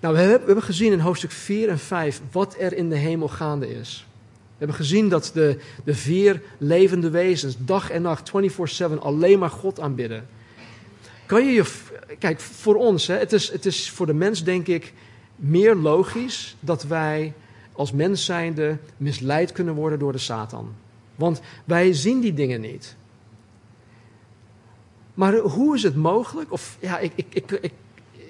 [0.00, 2.96] Nou, we hebben, we hebben gezien in hoofdstuk 4 en 5 wat er in de
[2.96, 4.06] hemel gaande is.
[4.60, 8.32] We hebben gezien dat de, de vier levende wezens dag en nacht
[8.90, 10.26] 24/7 alleen maar God aanbidden.
[11.26, 11.64] Kan je je.
[12.18, 14.92] Kijk, voor ons, hè, het, is, het is voor de mens denk ik
[15.36, 17.32] meer logisch dat wij
[17.72, 20.74] als mens zijnde misleid kunnen worden door de Satan.
[21.14, 22.96] Want wij zien die dingen niet.
[25.14, 27.72] Maar hoe is het mogelijk, of ja, ik, ik, ik, ik,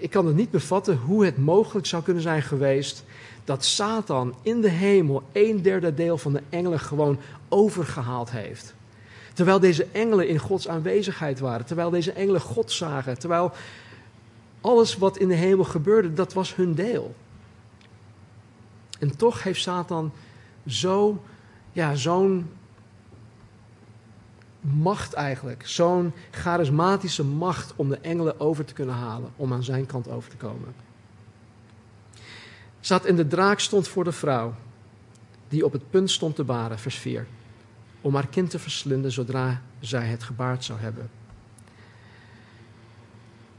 [0.01, 3.05] ik kan het niet bevatten hoe het mogelijk zou kunnen zijn geweest
[3.45, 8.75] dat Satan in de hemel een derde deel van de engelen gewoon overgehaald heeft.
[9.33, 13.53] Terwijl deze engelen in Gods aanwezigheid waren, terwijl deze engelen God zagen, terwijl
[14.61, 17.15] alles wat in de hemel gebeurde, dat was hun deel.
[18.99, 20.13] En toch heeft Satan
[20.67, 21.23] zo,
[21.73, 22.51] ja, zo'n
[24.61, 29.87] macht eigenlijk, zo'n charismatische macht om de engelen over te kunnen halen, om aan zijn
[29.87, 30.75] kant over te komen.
[32.81, 34.55] Zat in de draak stond voor de vrouw,
[35.49, 37.27] die op het punt stond te baren, vers 4,
[38.01, 41.11] om haar kind te verslinden zodra zij het gebaard zou hebben.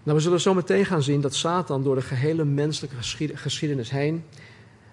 [0.03, 2.95] Nou, we zullen zo meteen gaan zien dat Satan door de gehele menselijke
[3.36, 4.23] geschiedenis heen,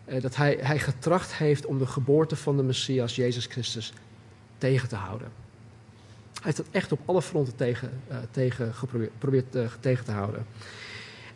[0.05, 3.93] eh, dat hij, hij getracht heeft om de geboorte van de Messias, Jezus Christus,
[4.59, 5.29] tegen te houden.
[6.33, 10.47] Hij heeft dat echt op alle fronten tegen, uh, tegen geprobeerd, uh, tegen te houden.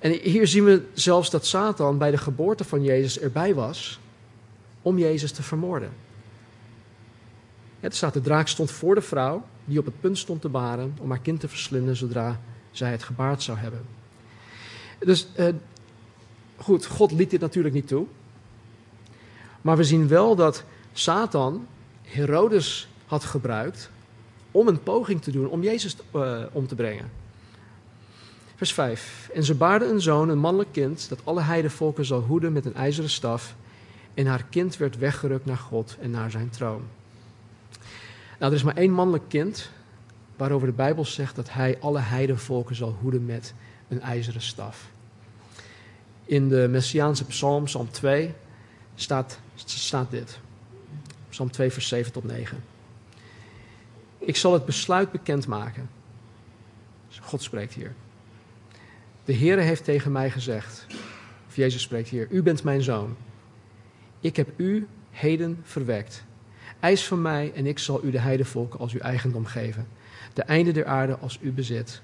[0.03, 4.01] En hier zien we zelfs dat Satan bij de geboorte van Jezus erbij was
[4.83, 5.93] om Jezus te vermoorden.
[7.81, 10.97] Het staat, de draak stond voor de vrouw die op het punt stond te baren
[11.01, 13.81] om haar kind te verslinden zodra zij het gebaard zou hebben.
[14.99, 15.49] Dus uh,
[16.57, 18.07] goed, God liet dit natuurlijk niet toe.
[19.61, 21.67] Maar we zien wel dat Satan
[22.03, 23.91] Herodes had gebruikt
[24.51, 27.22] om een poging te doen om Jezus uh, om te brengen.
[28.63, 29.31] Vers 5.
[29.35, 32.75] En ze baarde een zoon, een mannelijk kind, dat alle heidenvolken zal hoeden met een
[32.75, 33.55] ijzeren staf.
[34.15, 36.83] En haar kind werd weggerukt naar God en naar zijn troon.
[38.39, 39.71] Nou, er is maar één mannelijk kind
[40.37, 43.55] waarover de Bijbel zegt dat hij alle heidenvolken zal hoeden met
[43.89, 44.91] een ijzeren staf.
[46.25, 48.35] In de Messiaanse psalm, psalm 2,
[48.95, 50.39] staat, staat dit.
[51.29, 52.65] Psalm 2, vers 7 tot 9.
[54.19, 55.89] Ik zal het besluit bekendmaken.
[57.21, 57.95] God spreekt hier.
[59.25, 60.87] De Heere heeft tegen mij gezegd,
[61.49, 63.17] of Jezus spreekt hier, u bent mijn zoon.
[64.21, 66.25] Ik heb u heden verwekt.
[66.81, 69.87] Eis van mij en ik zal u de heidevolken als uw eigendom geven.
[70.33, 72.03] De einde der aarde als uw bezit.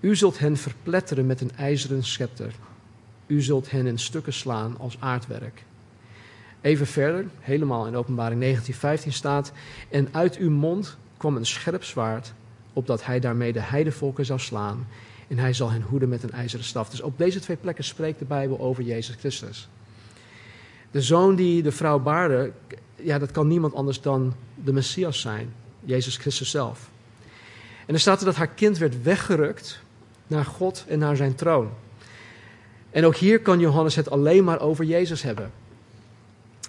[0.00, 2.52] U zult hen verpletteren met een ijzeren scepter.
[3.26, 5.64] U zult hen in stukken slaan als aardwerk.
[6.60, 9.52] Even verder, helemaal in openbaring 1915 staat,
[9.88, 12.32] en uit uw mond kwam een scherp zwaard,
[12.72, 14.86] opdat hij daarmee de heidevolken zou slaan
[15.30, 16.90] en hij zal hen hoeden met een ijzeren staf.
[16.90, 19.68] Dus op deze twee plekken spreekt de Bijbel over Jezus Christus.
[20.90, 22.52] De zoon die de vrouw baarde,
[22.96, 25.52] ja, dat kan niemand anders dan de Messias zijn,
[25.84, 26.90] Jezus Christus zelf.
[27.86, 29.80] En er staat er dat haar kind werd weggerukt
[30.26, 31.70] naar God en naar zijn troon.
[32.90, 35.50] En ook hier kan Johannes het alleen maar over Jezus hebben.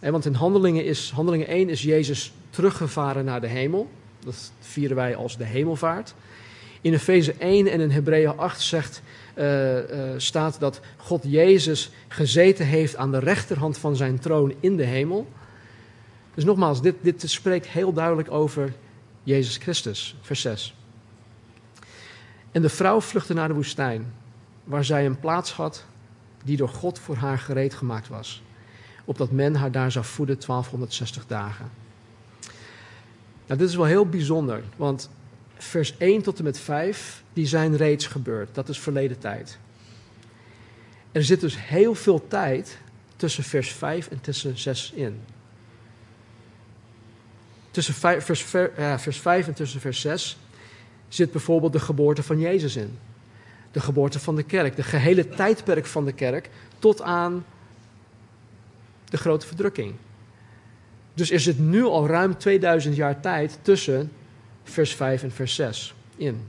[0.02, 3.90] En want in handelingen, is, handelingen 1 is Jezus teruggevaren naar de hemel.
[4.20, 6.14] Dat vieren wij als de hemelvaart.
[6.82, 9.02] In Efeze 1 en in Hebreeën 8 zegt,
[9.36, 9.84] uh, uh,
[10.18, 15.28] staat dat God Jezus gezeten heeft aan de rechterhand van zijn troon in de hemel.
[16.34, 18.74] Dus nogmaals, dit, dit spreekt heel duidelijk over
[19.24, 20.76] Jezus Christus, vers 6.
[22.52, 24.14] En de vrouw vluchtte naar de woestijn,
[24.64, 25.86] waar zij een plaats had
[26.44, 28.44] die door God voor haar gereed gemaakt was,
[29.06, 31.70] opdat men haar daar zou voeden 1260 dagen.
[33.48, 35.10] Nou, dit is wel heel bijzonder, want
[35.64, 38.56] vers 1 tot en met 5, die zijn reeds gebeurd.
[38.56, 39.58] Dat is verleden tijd.
[41.12, 42.78] Er zit dus heel veel tijd
[43.16, 45.20] tussen vers 5 en tussen 6 in.
[47.72, 48.44] Tussen vers,
[48.98, 50.38] vers 5 en tussen vers 6
[51.08, 52.98] zit bijvoorbeeld de geboorte van Jezus in.
[53.72, 57.46] De geboorte van de kerk, de gehele tijdperk van de kerk tot aan
[59.10, 59.94] de grote verdrukking.
[61.14, 64.12] Dus er zit nu al ruim 2000 jaar tijd tussen
[64.64, 66.48] vers 5 en vers 6 in.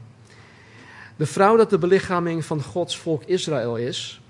[1.16, 4.20] De vrouw dat de belichaming van Gods volk Israël is,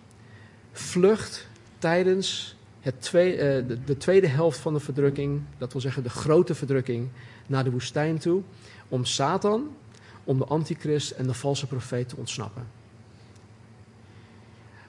[0.72, 6.10] vlucht tijdens het tweede, eh, de tweede helft van de verdrukking, dat wil zeggen de
[6.10, 7.08] grote verdrukking,
[7.46, 8.42] naar de woestijn toe,
[8.88, 9.76] om Satan,
[10.24, 12.66] om de antichrist en de valse profeet te ontsnappen.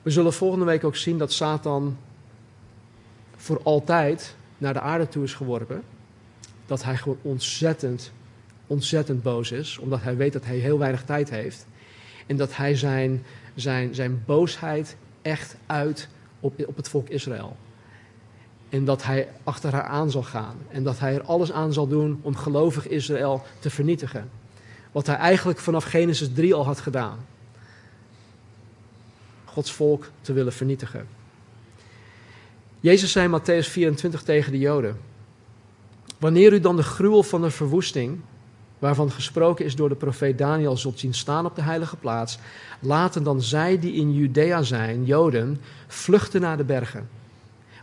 [0.02, 1.98] We zullen volgende week ook zien dat Satan
[3.36, 5.84] voor altijd naar de aarde toe is geworpen.
[6.66, 8.12] Dat hij gewoon ontzettend
[8.68, 11.68] ontzettend boos is, omdat hij weet dat hij heel weinig tijd heeft.
[12.26, 13.24] En dat hij zijn,
[13.56, 16.08] zijn, zijn boosheid echt uit
[16.40, 17.56] op, op het volk Israël.
[18.70, 20.58] En dat hij achter haar aan zal gaan.
[20.70, 24.30] En dat hij er alles aan zal doen om gelovig Israël te vernietigen.
[24.92, 27.18] Wat hij eigenlijk vanaf Genesis 3 al had gedaan.
[29.46, 31.08] Gods volk te willen vernietigen.
[32.80, 35.00] Jezus zei in Matthäus 24 tegen de Joden:
[36.20, 38.20] Wanneer u dan de gruwel van de verwoesting
[38.84, 42.38] waarvan gesproken is door de profeet Daniel, zult zien staan op de heilige plaats.
[42.80, 47.10] Laten dan zij die in Judea zijn, Joden, vluchten naar de bergen.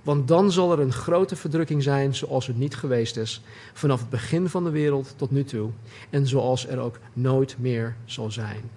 [0.02, 4.10] Want dan zal er een grote verdrukking zijn zoals het niet geweest is, vanaf het
[4.10, 5.70] begin van de wereld tot nu toe,
[6.10, 8.70] en zoals er ook nooit meer zal zijn.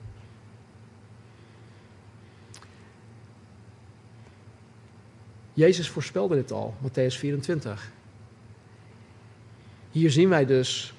[5.54, 7.92] Jezus voorspelde dit al, Matthäus 24.
[9.92, 10.94] Hier zien wij dus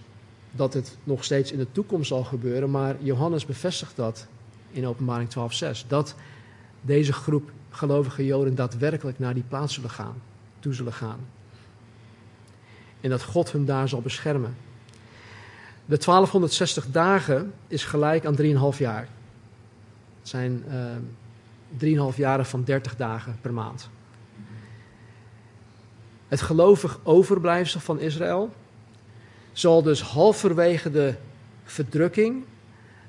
[0.56, 4.26] dat het nog steeds in de toekomst zal gebeuren, maar Johannes bevestigt dat
[4.70, 5.86] in Openbaring 12:6.
[5.86, 6.14] Dat
[6.80, 10.22] deze groep gelovige Joden daadwerkelijk naar die plaats zullen gaan,
[10.58, 11.18] toe zullen gaan.
[13.00, 14.56] En dat God hun daar zal beschermen.
[15.86, 19.08] De 1260 dagen is gelijk aan 3,5 jaar.
[20.18, 20.64] Het zijn
[21.78, 23.88] uh, 3,5 jaren van 30 dagen per maand.
[26.28, 28.52] Het gelovig overblijfsel van Israël
[29.54, 31.14] zal dus halverwege de
[31.64, 32.44] verdrukking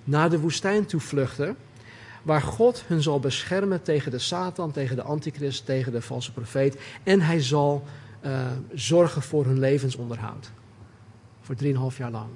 [0.04, 1.56] naar de woestijn toe vluchten,
[2.24, 6.78] waar God hun zal beschermen tegen de Satan, tegen de antichrist, tegen de valse profeet.
[7.04, 7.84] En hij zal
[8.26, 10.52] uh, zorgen voor hun levensonderhoud.
[11.42, 12.30] Voor 3,5 jaar lang.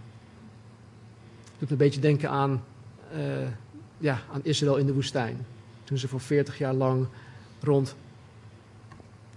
[1.59, 2.63] Doet een beetje denken aan,
[3.15, 3.19] uh,
[3.97, 5.45] ja, aan Israël in de woestijn.
[5.83, 7.07] Toen ze voor 40 jaar lang
[7.59, 7.95] rond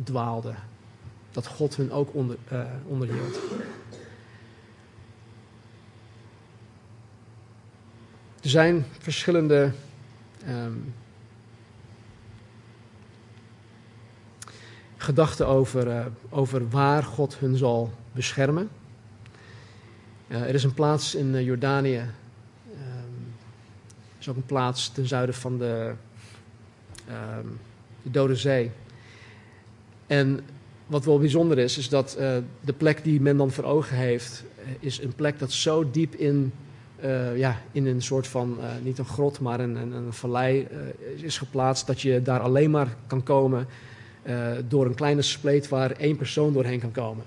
[0.04, 0.56] dwaalden.
[1.30, 3.38] Dat God hun ook onder, uh, onderhield.
[8.42, 9.72] Er zijn verschillende
[10.48, 10.94] um,
[14.96, 18.70] gedachten over, uh, over waar God hun zal beschermen.
[20.28, 21.98] Uh, er is een plaats in uh, Jordanië.
[21.98, 23.34] Um,
[23.96, 25.92] er is ook een plaats ten zuiden van de,
[27.08, 27.58] um,
[28.02, 28.70] de Dode Zee.
[30.06, 30.40] En
[30.86, 32.16] wat wel bijzonder is, is dat
[32.60, 34.44] de plek die men dan voor ogen heeft,
[34.80, 36.52] is een plek dat zo diep in
[37.04, 40.68] uh, ja, in een soort van, uh, niet een grot, maar een, een, een vallei
[40.72, 41.86] uh, is geplaatst.
[41.86, 43.66] Dat je daar alleen maar kan komen
[44.68, 47.24] door een kleine spleet waar één persoon doorheen kan komen.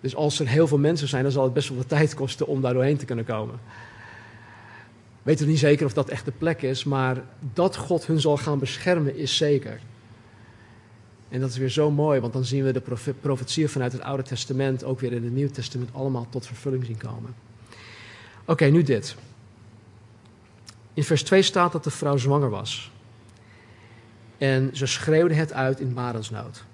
[0.00, 2.46] Dus als er heel veel mensen zijn, dan zal het best wel wat tijd kosten
[2.46, 3.58] om daar doorheen te kunnen komen.
[5.22, 8.36] Weet er niet zeker of dat echt de plek is, maar dat God hun zal
[8.36, 9.80] gaan beschermen is zeker.
[11.28, 14.22] En dat is weer zo mooi, want dan zien we de profetieën vanuit het Oude
[14.22, 17.34] Testament ook weer in het Nieuwe Testament allemaal tot vervulling zien komen.
[18.44, 19.16] Oké, nu dit.
[20.94, 22.90] In vers 2 staat dat de vrouw zwanger was.
[24.38, 26.64] En ze schreeuwde het uit in barensnood.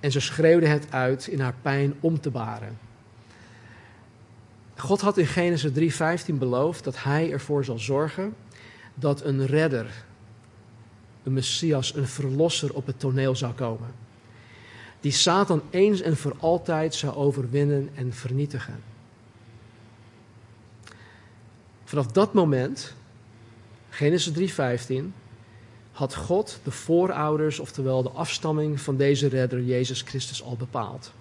[0.00, 2.78] En ze schreeuwde het uit in haar pijn om te baren.
[4.76, 5.70] God had in Genesis
[6.28, 8.34] 3:15 beloofd dat hij ervoor zal zorgen
[8.94, 10.04] dat een redder,
[11.22, 14.05] een Messias, een verlosser op het toneel zou komen
[15.00, 18.82] die Satan eens en voor altijd zou overwinnen en vernietigen.
[21.84, 22.94] Vanaf dat moment,
[23.88, 25.14] Genesis 3:15,
[25.92, 31.12] had God de voorouders, oftewel de afstamming van deze redder Jezus Christus al bepaald.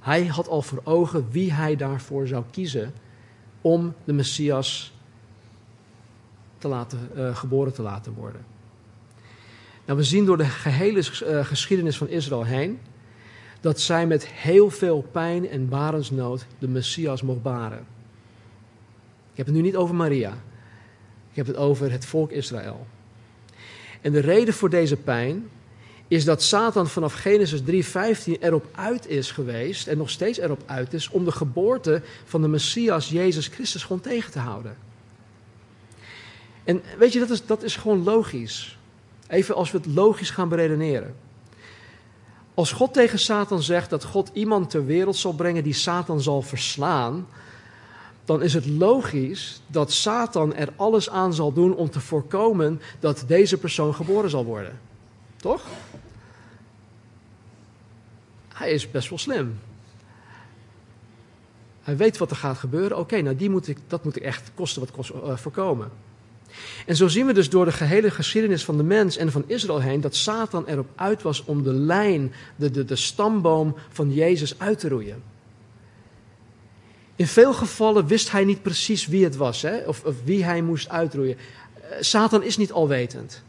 [0.00, 2.92] Hij had al voor ogen wie hij daarvoor zou kiezen
[3.60, 4.92] om de Messias
[6.58, 8.51] te laten, uh, geboren te laten worden.
[9.84, 12.78] Nou, we zien door de gehele uh, geschiedenis van Israël heen
[13.60, 17.86] dat zij met heel veel pijn en barensnood de Messias mocht baren.
[19.30, 20.32] Ik heb het nu niet over Maria.
[21.30, 22.86] Ik heb het over het volk Israël.
[24.00, 25.48] En de reden voor deze pijn
[26.08, 30.92] is dat Satan vanaf Genesis 3:15 erop uit is geweest en nog steeds erop uit
[30.92, 34.76] is om de geboorte van de Messias Jezus Christus gewoon tegen te houden.
[36.64, 38.78] En weet je, dat is, dat is gewoon logisch.
[39.32, 41.14] Even als we het logisch gaan beredeneren.
[42.54, 46.42] Als God tegen Satan zegt dat God iemand ter wereld zal brengen die Satan zal
[46.42, 47.26] verslaan,
[48.24, 53.24] dan is het logisch dat Satan er alles aan zal doen om te voorkomen dat
[53.26, 54.80] deze persoon geboren zal worden.
[55.36, 55.62] Toch?
[58.54, 59.58] Hij is best wel slim.
[61.82, 62.98] Hij weet wat er gaat gebeuren.
[62.98, 65.90] Oké, nou die moet ik, dat moet ik echt kosten wat kost uh, voorkomen.
[66.86, 69.80] En zo zien we dus door de gehele geschiedenis van de mens en van Israël
[69.80, 74.58] heen dat Satan erop uit was om de lijn, de, de, de stamboom van Jezus
[74.58, 75.22] uit te roeien.
[77.16, 80.62] In veel gevallen wist hij niet precies wie het was hè, of, of wie hij
[80.62, 81.36] moest uitroeien.
[81.74, 83.42] Eh, Satan is niet alwetend.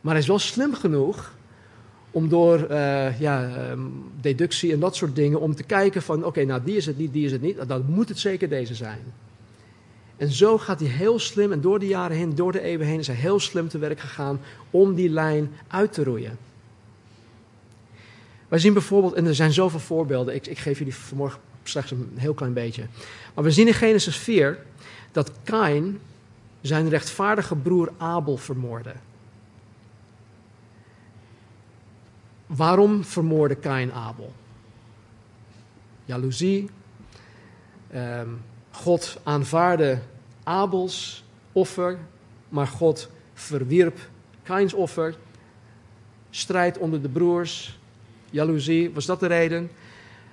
[0.00, 1.34] Maar hij is wel slim genoeg
[2.10, 3.80] om door uh, ja, ehm,
[4.20, 7.12] deductie en dat soort dingen, om te kijken van oké, nou die is het niet,
[7.12, 9.00] die is het niet, dan moet het zeker deze zijn.
[10.20, 12.98] En zo gaat hij heel slim, en door de jaren heen, door de eeuwen heen,
[12.98, 14.40] is hij heel slim te werk gegaan
[14.70, 16.38] om die lijn uit te roeien.
[18.48, 22.12] Wij zien bijvoorbeeld, en er zijn zoveel voorbeelden, ik, ik geef jullie vanmorgen slechts een
[22.16, 22.86] heel klein beetje.
[23.34, 24.58] Maar we zien in Genesis 4
[25.12, 26.00] dat Kain
[26.60, 28.92] zijn rechtvaardige broer Abel vermoordde.
[32.50, 34.32] waarom vermoorde Kain Abel?
[36.04, 36.70] Jaloezie.
[37.90, 38.28] Ehm,
[38.70, 39.98] God aanvaarde
[40.42, 41.98] Abels offer,
[42.48, 43.98] maar God verwierp
[44.42, 45.16] Kains offer.
[46.30, 47.78] Strijd onder de broers,
[48.30, 49.70] jaloezie, was dat de reden?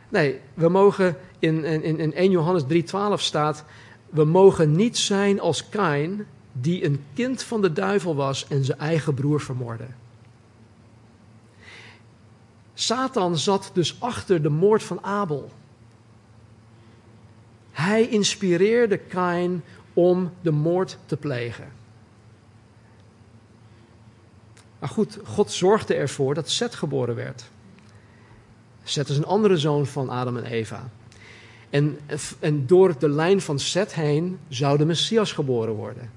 [0.09, 2.67] Nee, we mogen in, in, in 1 Johannes 3,12
[3.15, 3.63] staat:
[4.09, 8.79] We mogen niet zijn als Kain, die een kind van de duivel was en zijn
[8.79, 9.87] eigen broer vermoordde.
[12.73, 15.51] Satan zat dus achter de moord van Abel.
[17.71, 19.63] Hij inspireerde Kain
[19.97, 21.71] om de moord te plegen.
[24.79, 27.49] Maar goed, God zorgde ervoor dat Seth geboren werd.
[28.83, 30.89] Seth is een andere zoon van Adam en Eva.
[31.69, 31.99] En,
[32.39, 36.11] en door de lijn van Seth heen zou de Messias geboren worden.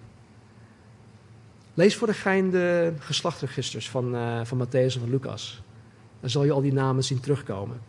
[1.74, 5.62] Lees voor de gein de geslachtregisters van, uh, van Matthäus en van Lucas.
[6.20, 7.80] Dan zal je al die namen zien terugkomen.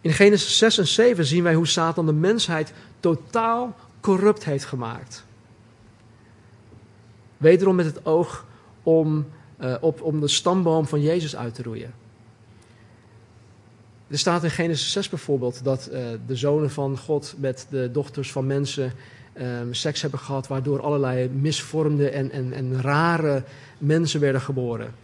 [0.00, 5.24] In Genesis 6 en 7 zien wij hoe Satan de mensheid totaal corrupt heeft gemaakt.
[7.36, 8.46] Wederom met het oog
[8.82, 9.26] om,
[9.60, 11.94] uh, op, om de stamboom van Jezus uit te roeien.
[14.08, 18.32] Er staat in Genesis 6 bijvoorbeeld dat uh, de zonen van God met de dochters
[18.32, 18.92] van mensen
[19.40, 23.44] um, seks hebben gehad, waardoor allerlei misvormde en, en, en rare
[23.78, 24.94] mensen werden geboren.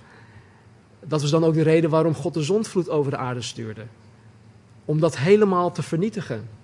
[1.01, 3.85] Dat was dan ook de reden waarom God de zondvloed over de aarde stuurde.
[4.85, 6.60] Om dat helemaal te vernietigen.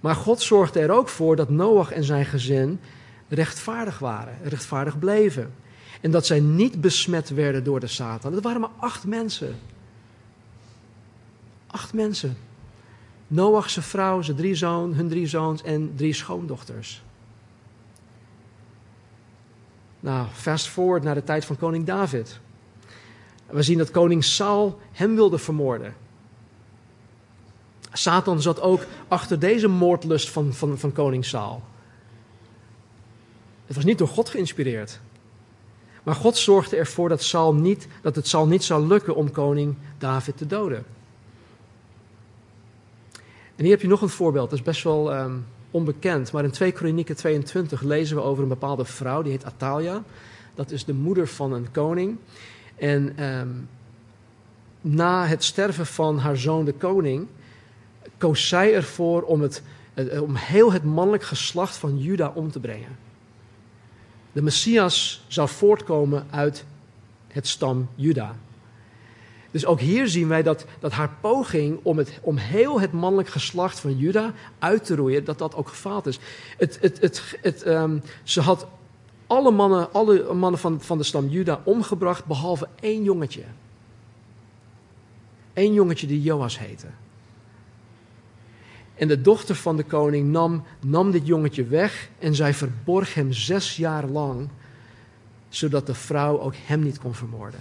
[0.00, 2.80] Maar God zorgde er ook voor dat Noach en zijn gezin
[3.28, 5.54] rechtvaardig waren, rechtvaardig bleven.
[6.00, 8.32] En dat zij niet besmet werden door de Satan.
[8.32, 9.58] Dat waren maar acht mensen.
[11.66, 12.36] Acht mensen.
[13.26, 17.02] Noach, zijn vrouw, zijn drie zoons, hun drie zoons en drie schoondochters.
[20.00, 22.40] Nou, fast forward naar de tijd van koning David.
[23.46, 25.94] We zien dat koning Saul hem wilde vermoorden.
[27.92, 31.62] Satan zat ook achter deze moordlust van, van, van koning Saul.
[33.66, 35.00] Het was niet door God geïnspireerd.
[36.02, 39.76] Maar God zorgde ervoor dat, Saul niet, dat het Saul niet zou lukken om koning
[39.98, 40.84] David te doden.
[43.56, 46.32] En hier heb je nog een voorbeeld, dat is best wel um, onbekend.
[46.32, 50.02] Maar in 2 Kronieken 22 lezen we over een bepaalde vrouw, die heet Atalia.
[50.54, 52.16] Dat is de moeder van een koning.
[52.76, 53.68] En um,
[54.80, 57.26] na het sterven van haar zoon de koning,
[58.20, 59.62] koos zij ervoor om, het,
[60.20, 62.98] om heel het mannelijk geslacht van Juda om te brengen.
[64.32, 66.64] De Messias zou voortkomen uit
[67.28, 68.36] het stam Juda.
[69.50, 73.28] Dus ook hier zien wij dat, dat haar poging om, het, om heel het mannelijk
[73.28, 76.18] geslacht van Juda uit te roeien, dat dat ook gefaald is.
[76.58, 78.66] Het, het, het, het, um, ze had
[79.26, 83.42] alle mannen, alle mannen van, van de stam Juda omgebracht, behalve één jongetje.
[85.54, 86.86] Eén jongetje die Joas heette.
[89.00, 93.32] En de dochter van de koning nam, nam dit jongetje weg en zij verborg hem
[93.32, 94.48] zes jaar lang,
[95.48, 97.60] zodat de vrouw ook hem niet kon vermoorden.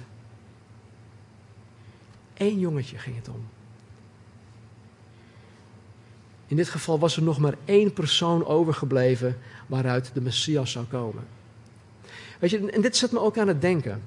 [2.38, 3.48] Eén jongetje ging het om.
[6.48, 9.38] In dit geval was er nog maar één persoon overgebleven
[9.68, 11.24] waaruit de Messias zou komen.
[12.40, 14.02] Weet je, en dit zet me ook aan het denken.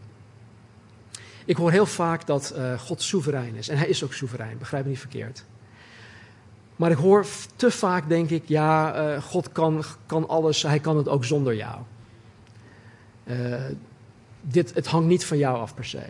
[1.45, 3.69] Ik hoor heel vaak dat uh, God soeverein is.
[3.69, 5.45] En hij is ook soeverein, begrijp me niet verkeerd.
[6.77, 10.97] Maar ik hoor te vaak, denk ik, ja, uh, God kan, kan alles, hij kan
[10.97, 11.79] het ook zonder jou.
[13.25, 13.57] Uh,
[14.41, 16.05] dit, het hangt niet van jou af per se.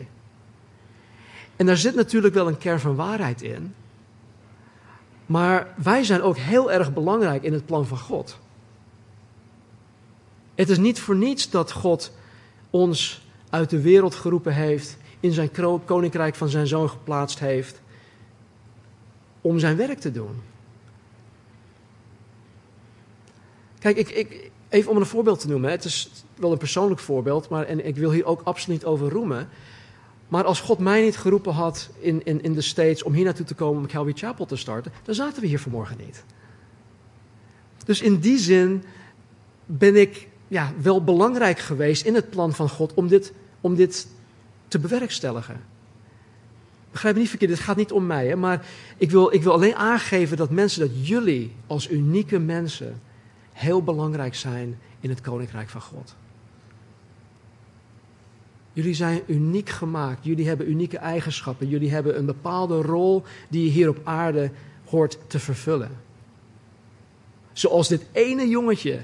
[1.56, 3.74] En daar zit natuurlijk wel een kern van waarheid in.
[5.26, 8.38] Maar wij zijn ook heel erg belangrijk in het plan van God.
[10.54, 12.12] Het is niet voor niets dat God
[12.70, 15.50] ons uit de wereld geroepen heeft, in zijn
[15.84, 17.80] koninkrijk van zijn zoon geplaatst heeft,
[19.40, 20.42] om zijn werk te doen.
[23.82, 25.70] Kijk, ik, ik, even om een voorbeeld te noemen.
[25.70, 29.10] Het is wel een persoonlijk voorbeeld, maar en ik wil hier ook absoluut niet over
[29.10, 29.48] roemen.
[30.28, 33.46] Maar als God mij niet geroepen had in, in, in de States om hier naartoe
[33.46, 36.24] te komen om Calvary Chapel te starten, dan zaten we hier vanmorgen niet.
[37.84, 38.84] Dus in die zin
[39.66, 44.06] ben ik ja, wel belangrijk geweest in het plan van God om dit, om dit
[44.68, 45.60] te bewerkstelligen.
[46.90, 48.66] Begrijp me niet verkeerd, het gaat niet om mij, hè, maar
[48.96, 53.00] ik wil, ik wil alleen aangeven dat mensen, dat jullie als unieke mensen
[53.52, 56.14] heel belangrijk zijn in het koninkrijk van God.
[58.72, 60.24] Jullie zijn uniek gemaakt.
[60.24, 61.68] Jullie hebben unieke eigenschappen.
[61.68, 64.50] Jullie hebben een bepaalde rol die je hier op aarde
[64.84, 65.90] hoort te vervullen.
[67.52, 69.00] Zoals dit ene jongetje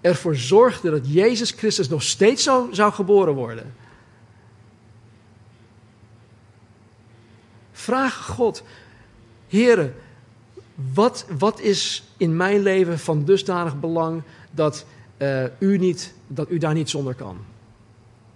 [0.00, 3.74] ervoor zorgde dat Jezus Christus nog steeds zou, zou geboren worden.
[7.72, 8.62] Vraag God,
[9.48, 9.94] Heren,
[10.94, 14.86] wat, wat is in mijn leven van dusdanig belang dat,
[15.18, 17.38] uh, u niet, dat u daar niet zonder kan?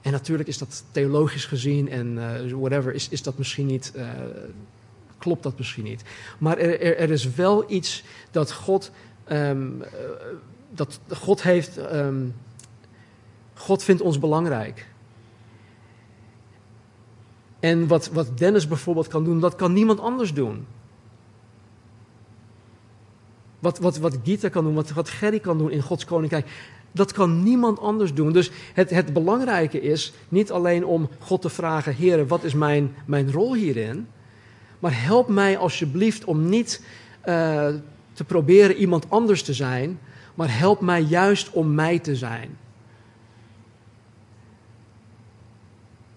[0.01, 4.09] En natuurlijk is dat theologisch gezien en uh, whatever, is, is dat misschien niet, uh,
[5.19, 6.03] klopt dat misschien niet.
[6.39, 8.91] Maar er, er, is wel iets dat God,
[9.29, 9.83] um,
[10.71, 12.35] dat God heeft, um,
[13.55, 14.87] God vindt ons belangrijk.
[17.61, 20.67] En wat, wat Dennis bijvoorbeeld kan doen, dat kan niemand anders doen.
[23.63, 26.47] Wat, wat, wat Gita kan doen, wat, wat Gerry kan doen in Gods Koninkrijk,
[26.93, 28.33] dat kan niemand anders doen.
[28.33, 32.95] Dus het, het belangrijke is niet alleen om God te vragen: Heer, wat is mijn,
[33.05, 34.07] mijn rol hierin?
[34.79, 36.83] Maar help mij alsjeblieft om niet
[37.19, 37.69] uh,
[38.13, 39.99] te proberen iemand anders te zijn,
[40.35, 42.59] maar help mij juist om mij te zijn.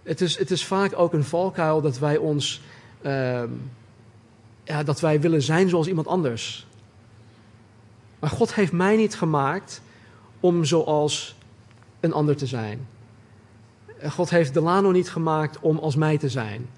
[0.04, 2.62] Het is, het is vaak ook een valkuil dat wij ons.
[3.02, 3.44] Uh,
[4.64, 6.68] ja, dat wij willen zijn zoals iemand anders.
[8.26, 9.82] Maar God heeft mij niet gemaakt
[10.40, 11.36] om zoals
[12.00, 12.88] een ander te zijn.
[14.04, 16.70] God heeft Delano niet gemaakt om als mij te zijn.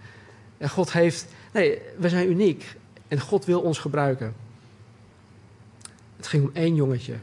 [0.57, 1.27] En God heeft.
[1.51, 2.75] Nee, we zijn uniek.
[3.07, 4.35] En God wil ons gebruiken.
[6.17, 7.15] Het ging om één jongetje.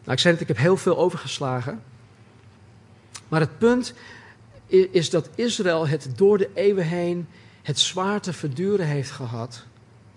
[0.00, 1.82] Nou, ik zei dat ik heb heel veel overgeslagen.
[3.28, 3.94] Maar het punt
[4.90, 7.28] is dat Israël het door de eeuwen heen
[7.62, 9.64] het zwaar te verduren heeft gehad.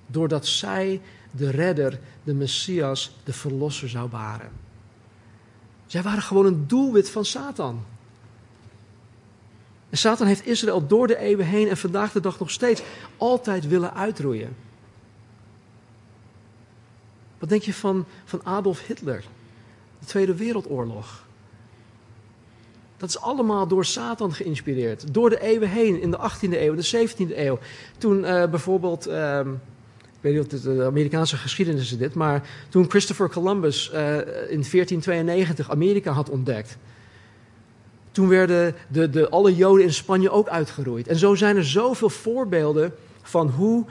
[0.08, 1.02] Doordat zij
[1.32, 4.50] de redder, de Messias, de verlosser zou baren.
[5.86, 7.86] Zij waren gewoon een doelwit van Satan.
[9.90, 12.82] En Satan heeft Israël door de eeuwen heen en vandaag de dag nog steeds
[13.18, 14.56] altijd willen uitroeien.
[17.40, 19.24] Wat denk je van, van Adolf Hitler?
[20.00, 21.28] De Tweede Wereldoorlog.
[22.98, 25.14] Dat is allemaal door Satan geïnspireerd.
[25.14, 27.60] Door de eeuwen heen, in de 18e eeuw, de 17e eeuw.
[27.98, 29.42] Toen uh, bijvoorbeeld, uh,
[30.22, 34.66] ik weet niet of de Amerikaanse geschiedenis is dit, maar toen Christopher Columbus uh, in
[34.72, 36.78] 1492 Amerika had ontdekt.
[38.12, 41.08] Toen werden de, de, alle Joden in Spanje ook uitgeroeid.
[41.08, 43.86] En zo zijn er zoveel voorbeelden van hoe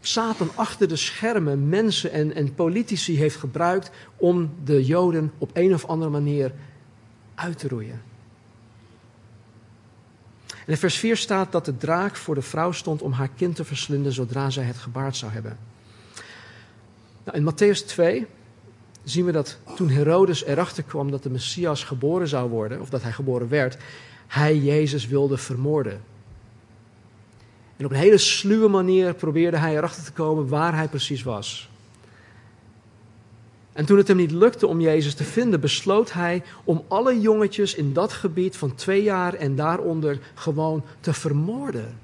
[0.00, 5.74] Satan achter de schermen mensen en, en politici heeft gebruikt om de Joden op een
[5.74, 6.52] of andere manier
[7.34, 8.02] uit te roeien.
[10.64, 13.56] En in vers 4 staat dat de draak voor de vrouw stond om haar kind
[13.56, 15.58] te verslinden zodra zij het gebaard zou hebben.
[17.24, 18.26] Nou, in Matthäus 2
[19.04, 23.02] zien we dat toen Herodes erachter kwam dat de Messias geboren zou worden, of dat
[23.02, 23.76] hij geboren werd,
[24.26, 26.00] hij Jezus wilde vermoorden.
[27.76, 31.70] En op een hele sluwe manier probeerde hij erachter te komen waar hij precies was.
[33.74, 37.74] En toen het hem niet lukte om Jezus te vinden, besloot hij om alle jongetjes
[37.74, 41.98] in dat gebied van twee jaar en daaronder gewoon te vermoorden.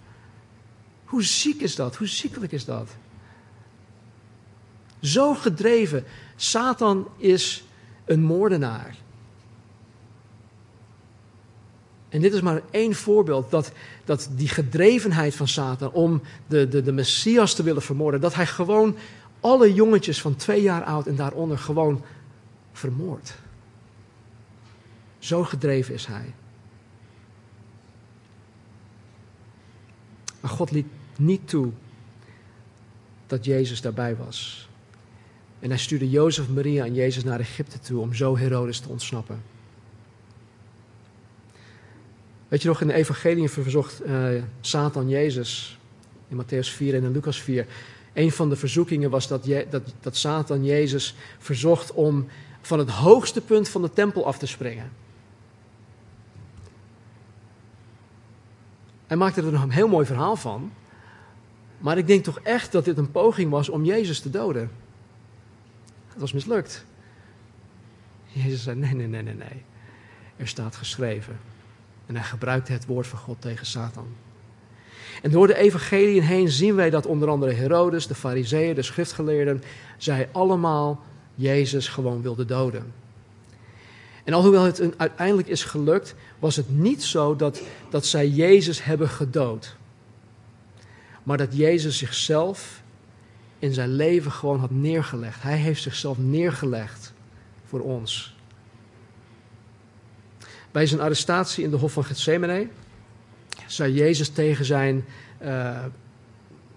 [1.04, 1.96] Hoe ziek is dat?
[1.96, 2.88] Hoe ziekelijk is dat?
[5.00, 6.04] Zo gedreven.
[6.36, 7.64] Satan is
[8.04, 8.96] een moordenaar.
[12.08, 13.72] En dit is maar één voorbeeld dat,
[14.04, 18.46] dat die gedrevenheid van Satan om de, de, de Messias te willen vermoorden, dat hij
[18.46, 18.96] gewoon
[19.40, 22.04] alle jongetjes van twee jaar oud en daaronder gewoon
[22.72, 23.34] vermoord.
[25.18, 26.34] Zo gedreven is hij.
[30.40, 30.86] Maar God liet
[31.16, 31.72] niet toe
[33.26, 34.68] dat Jezus daarbij was.
[35.58, 39.42] En hij stuurde Jozef, Maria en Jezus naar Egypte toe om zo Herodes te ontsnappen.
[42.48, 45.78] Weet je nog, in de evangelie verzocht uh, Satan Jezus
[46.28, 47.66] in Matthäus 4 en in Lucas 4
[48.12, 52.26] een van de verzoekingen was dat, dat, dat Satan Jezus verzocht om
[52.60, 54.90] van het hoogste punt van de tempel af te springen.
[59.06, 60.72] Hij maakte er een heel mooi verhaal van.
[61.78, 64.70] Maar ik denk toch echt dat dit een poging was om Jezus te doden.
[66.08, 66.84] Het was mislukt.
[68.26, 69.62] Jezus zei: Nee, nee, nee, nee, nee.
[70.36, 71.38] Er staat geschreven.
[72.06, 74.08] En hij gebruikte het woord van God tegen Satan.
[75.22, 79.62] En door de evangeliën heen zien wij dat onder andere Herodes, de fariseeën, de schriftgeleerden,
[79.96, 81.02] zij allemaal
[81.34, 82.92] Jezus gewoon wilden doden.
[84.24, 89.08] En alhoewel het uiteindelijk is gelukt, was het niet zo dat, dat zij Jezus hebben
[89.08, 89.76] gedood.
[91.22, 92.82] Maar dat Jezus zichzelf
[93.58, 95.42] in zijn leven gewoon had neergelegd.
[95.42, 97.12] Hij heeft zichzelf neergelegd
[97.64, 98.36] voor ons.
[100.70, 102.68] Bij zijn arrestatie in de Hof van Gethsemane
[103.72, 105.04] zei Jezus tegen zijn
[105.42, 105.84] uh,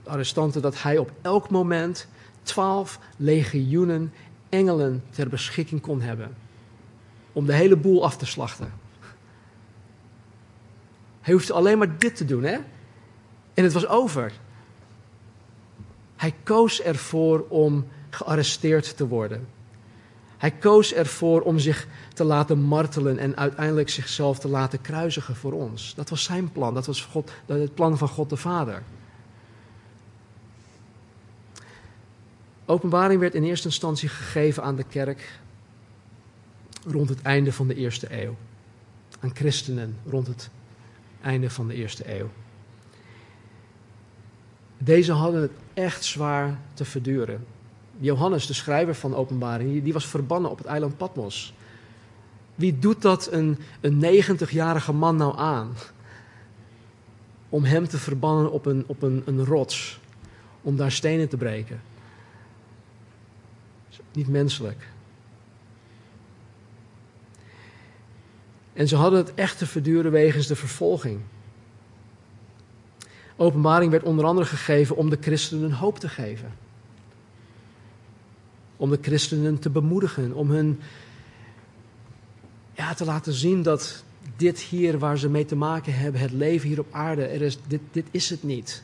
[0.03, 2.07] arrestanten dat hij op elk moment
[2.41, 4.13] twaalf legioenen
[4.49, 6.35] engelen ter beschikking kon hebben.
[7.33, 8.73] Om de hele boel af te slachten.
[11.21, 12.57] Hij hoefde alleen maar dit te doen, hè?
[13.53, 14.31] En het was over.
[16.15, 19.47] Hij koos ervoor om gearresteerd te worden.
[20.43, 25.53] Hij koos ervoor om zich te laten martelen en uiteindelijk zichzelf te laten kruisigen voor
[25.53, 25.93] ons.
[25.95, 28.83] Dat was zijn plan, dat was God, het plan van God de Vader.
[32.65, 35.39] Openbaring werd in eerste instantie gegeven aan de kerk
[36.85, 38.35] rond het einde van de eerste eeuw.
[39.19, 40.49] Aan christenen rond het
[41.21, 42.29] einde van de eerste eeuw.
[44.77, 47.45] Deze hadden het echt zwaar te verduren.
[47.97, 51.53] Johannes, de schrijver van Openbaring, die was verbannen op het eiland Patmos.
[52.55, 55.73] Wie doet dat een, een 90-jarige man nou aan?
[57.49, 59.99] Om hem te verbannen op een, op een, een rots,
[60.61, 61.81] om daar stenen te breken.
[64.11, 64.91] Niet menselijk.
[68.73, 71.19] En ze hadden het echt te verduren wegens de vervolging.
[73.35, 76.62] Openbaring werd onder andere gegeven om de christenen hoop te geven.
[78.83, 80.79] Om de christenen te bemoedigen, om hun
[82.73, 84.03] ja, te laten zien dat
[84.35, 87.57] dit hier waar ze mee te maken hebben, het leven hier op aarde, er is,
[87.67, 88.83] dit, dit is het niet.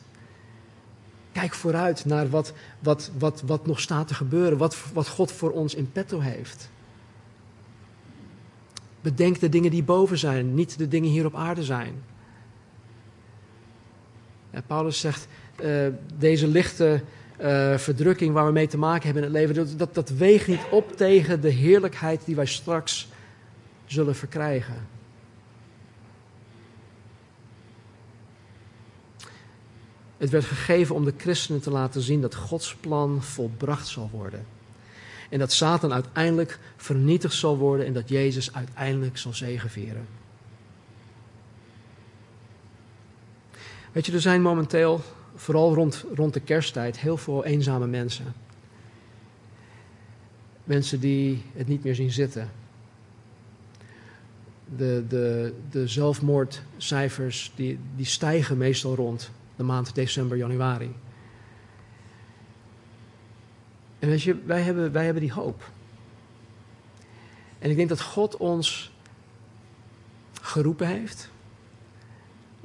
[1.32, 5.50] Kijk vooruit naar wat, wat, wat, wat nog staat te gebeuren, wat, wat God voor
[5.50, 6.70] ons in petto heeft.
[9.00, 11.94] Bedenk de dingen die boven zijn, niet de dingen hier op aarde zijn.
[14.50, 15.28] Ja, Paulus zegt,
[15.62, 15.86] uh,
[16.18, 17.02] deze lichte
[17.42, 20.46] uh, verdrukking waar we mee te maken hebben in het leven, dat, dat, dat weegt
[20.46, 23.08] niet op tegen de heerlijkheid die wij straks
[23.86, 24.86] zullen verkrijgen.
[30.16, 34.46] Het werd gegeven om de christenen te laten zien dat Gods plan volbracht zal worden.
[35.28, 40.06] En dat Satan uiteindelijk vernietigd zal worden en dat Jezus uiteindelijk zal zegenvieren.
[43.92, 45.02] Weet je, er zijn momenteel,
[45.40, 48.34] vooral rond, rond de kersttijd, heel veel eenzame mensen.
[50.64, 52.50] Mensen die het niet meer zien zitten.
[54.76, 60.94] De, de, de zelfmoordcijfers die, die stijgen meestal rond de maand december, januari.
[63.98, 65.70] En weet je, wij hebben, wij hebben die hoop.
[67.58, 68.92] En ik denk dat God ons
[70.40, 71.30] geroepen heeft.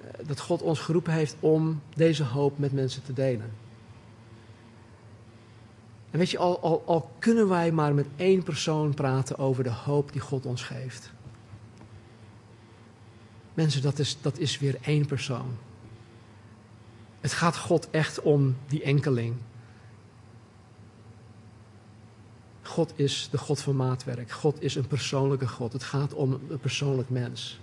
[0.06, 3.52] Eh, dat God ons geroepen heeft om deze hoop met mensen te delen.
[6.12, 9.72] En weet je, al, al, al kunnen wij maar met één persoon praten over de
[9.72, 11.14] hoop die God ons geeft.
[13.54, 15.58] Mensen, dat is, dat is weer één persoon.
[17.22, 19.36] Het gaat God echt om die enkeling.
[22.62, 24.32] God is de God van maatwerk.
[24.32, 25.74] God is een persoonlijke God.
[25.74, 27.60] Het gaat om een persoonlijk mens.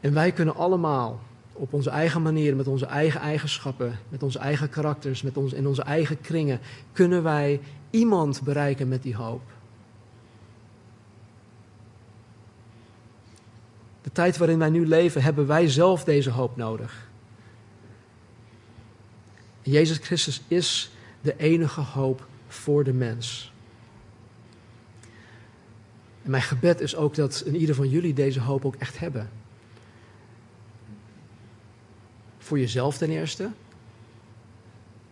[0.00, 1.20] En wij kunnen allemaal
[1.52, 5.66] op onze eigen manier, met onze eigen eigenschappen, met onze eigen karakters, met ons, in
[5.66, 6.60] onze eigen kringen,
[6.92, 9.42] kunnen wij iemand bereiken met die hoop.
[14.02, 17.08] De tijd waarin wij nu leven, hebben wij zelf deze hoop nodig.
[19.62, 20.90] Jezus Christus is
[21.20, 23.52] de enige hoop voor de mens.
[26.22, 29.39] En mijn gebed is ook dat in ieder van jullie deze hoop ook echt hebben.
[32.50, 33.50] Voor jezelf ten eerste,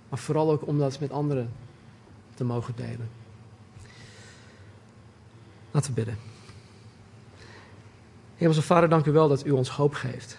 [0.09, 1.53] maar vooral ook om dat met anderen
[2.35, 3.11] te mogen delen.
[5.71, 6.19] Laten we bidden.
[8.37, 10.39] Hemelse Vader, dank u wel dat u ons hoop geeft.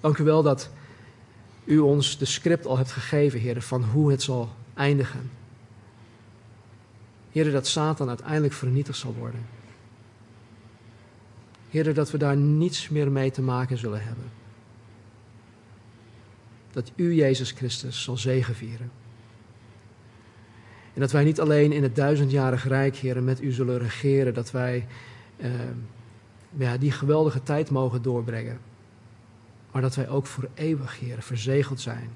[0.00, 0.70] Dank u wel dat
[1.64, 5.30] u ons de script al hebt gegeven, Heer, van hoe het zal eindigen.
[7.30, 9.46] Heer, dat Satan uiteindelijk vernietigd zal worden.
[11.70, 14.37] Heer, dat we daar niets meer mee te maken zullen hebben.
[16.78, 18.90] Dat u, Jezus Christus, zal zegenvieren.
[20.94, 24.50] En dat wij niet alleen in het duizendjarige rijk, Heer, met u zullen regeren, dat
[24.50, 24.86] wij
[25.36, 25.50] eh,
[26.56, 28.58] ja, die geweldige tijd mogen doorbrengen.
[29.72, 32.10] Maar dat wij ook voor eeuwig, Heer, verzegeld zijn.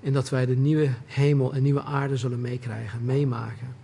[0.00, 3.74] En dat wij de nieuwe hemel en nieuwe aarde zullen meekrijgen, meemaken.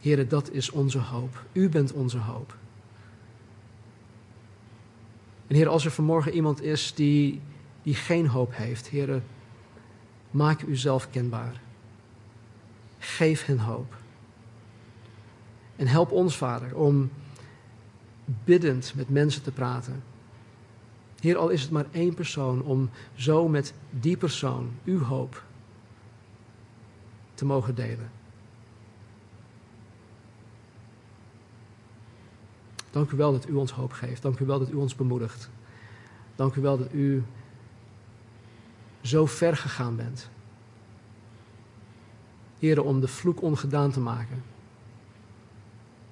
[0.00, 1.44] Heer, dat is onze hoop.
[1.52, 2.56] U bent onze hoop.
[5.46, 7.40] En Heer, als er vanmorgen iemand is die,
[7.82, 9.22] die geen hoop heeft, Heer,
[10.30, 11.60] maak uzelf kenbaar.
[12.98, 13.96] Geef hen hoop.
[15.76, 17.10] En help ons, Vader, om
[18.24, 20.02] biddend met mensen te praten.
[21.20, 25.44] Heer, al is het maar één persoon, om zo met die persoon uw hoop
[27.34, 28.10] te mogen delen.
[32.96, 34.22] Dank u wel dat u ons hoop geeft.
[34.22, 35.50] Dank u wel dat u ons bemoedigt.
[36.34, 37.22] Dank u wel dat u
[39.00, 40.28] zo ver gegaan bent.
[42.58, 44.42] Heren, om de vloek ongedaan te maken.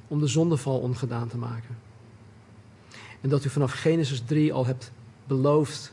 [0.08, 1.76] Om de zondeval ongedaan te maken.
[3.20, 4.92] En dat u vanaf Genesis 3 al hebt
[5.26, 5.92] beloofd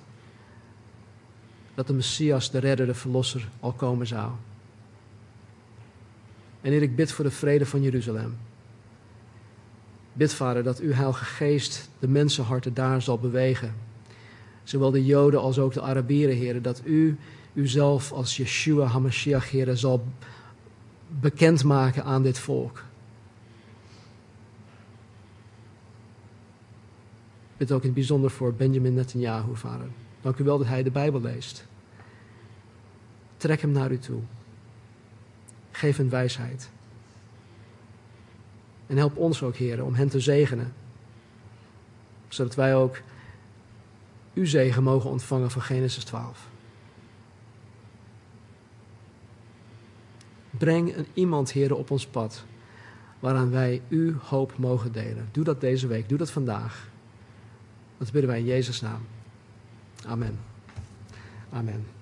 [1.73, 4.31] dat de Messias, de redder, de verlosser, al komen zou.
[6.61, 8.37] En Heer, ik bid voor de vrede van Jeruzalem.
[10.13, 13.75] Bid, Vader, dat uw Heilige Geest de mensenharten daar zal bewegen.
[14.63, 17.17] Zowel de Joden als ook de Arabieren, Heer, dat u
[17.53, 20.05] uzelf als Yeshua HaMashiach, Heer, zal
[21.07, 22.83] bekendmaken aan dit volk.
[27.61, 29.87] bid ook in het bijzonder voor Benjamin Netanyahu, vader.
[30.21, 31.65] Dank u wel dat hij de Bijbel leest.
[33.37, 34.21] Trek hem naar u toe.
[35.71, 36.69] Geef hem wijsheid.
[38.91, 40.73] En help ons ook, heren, om hen te zegenen.
[42.27, 43.01] Zodat wij ook
[44.33, 46.47] uw zegen mogen ontvangen van Genesis 12.
[50.49, 52.43] Breng een iemand, heren, op ons pad.
[53.19, 55.29] Waaraan wij uw hoop mogen delen.
[55.31, 56.09] Doe dat deze week.
[56.09, 56.89] Doe dat vandaag.
[57.97, 59.01] Dat bidden wij in Jezus' naam.
[60.05, 60.39] Amen.
[61.49, 62.00] Amen.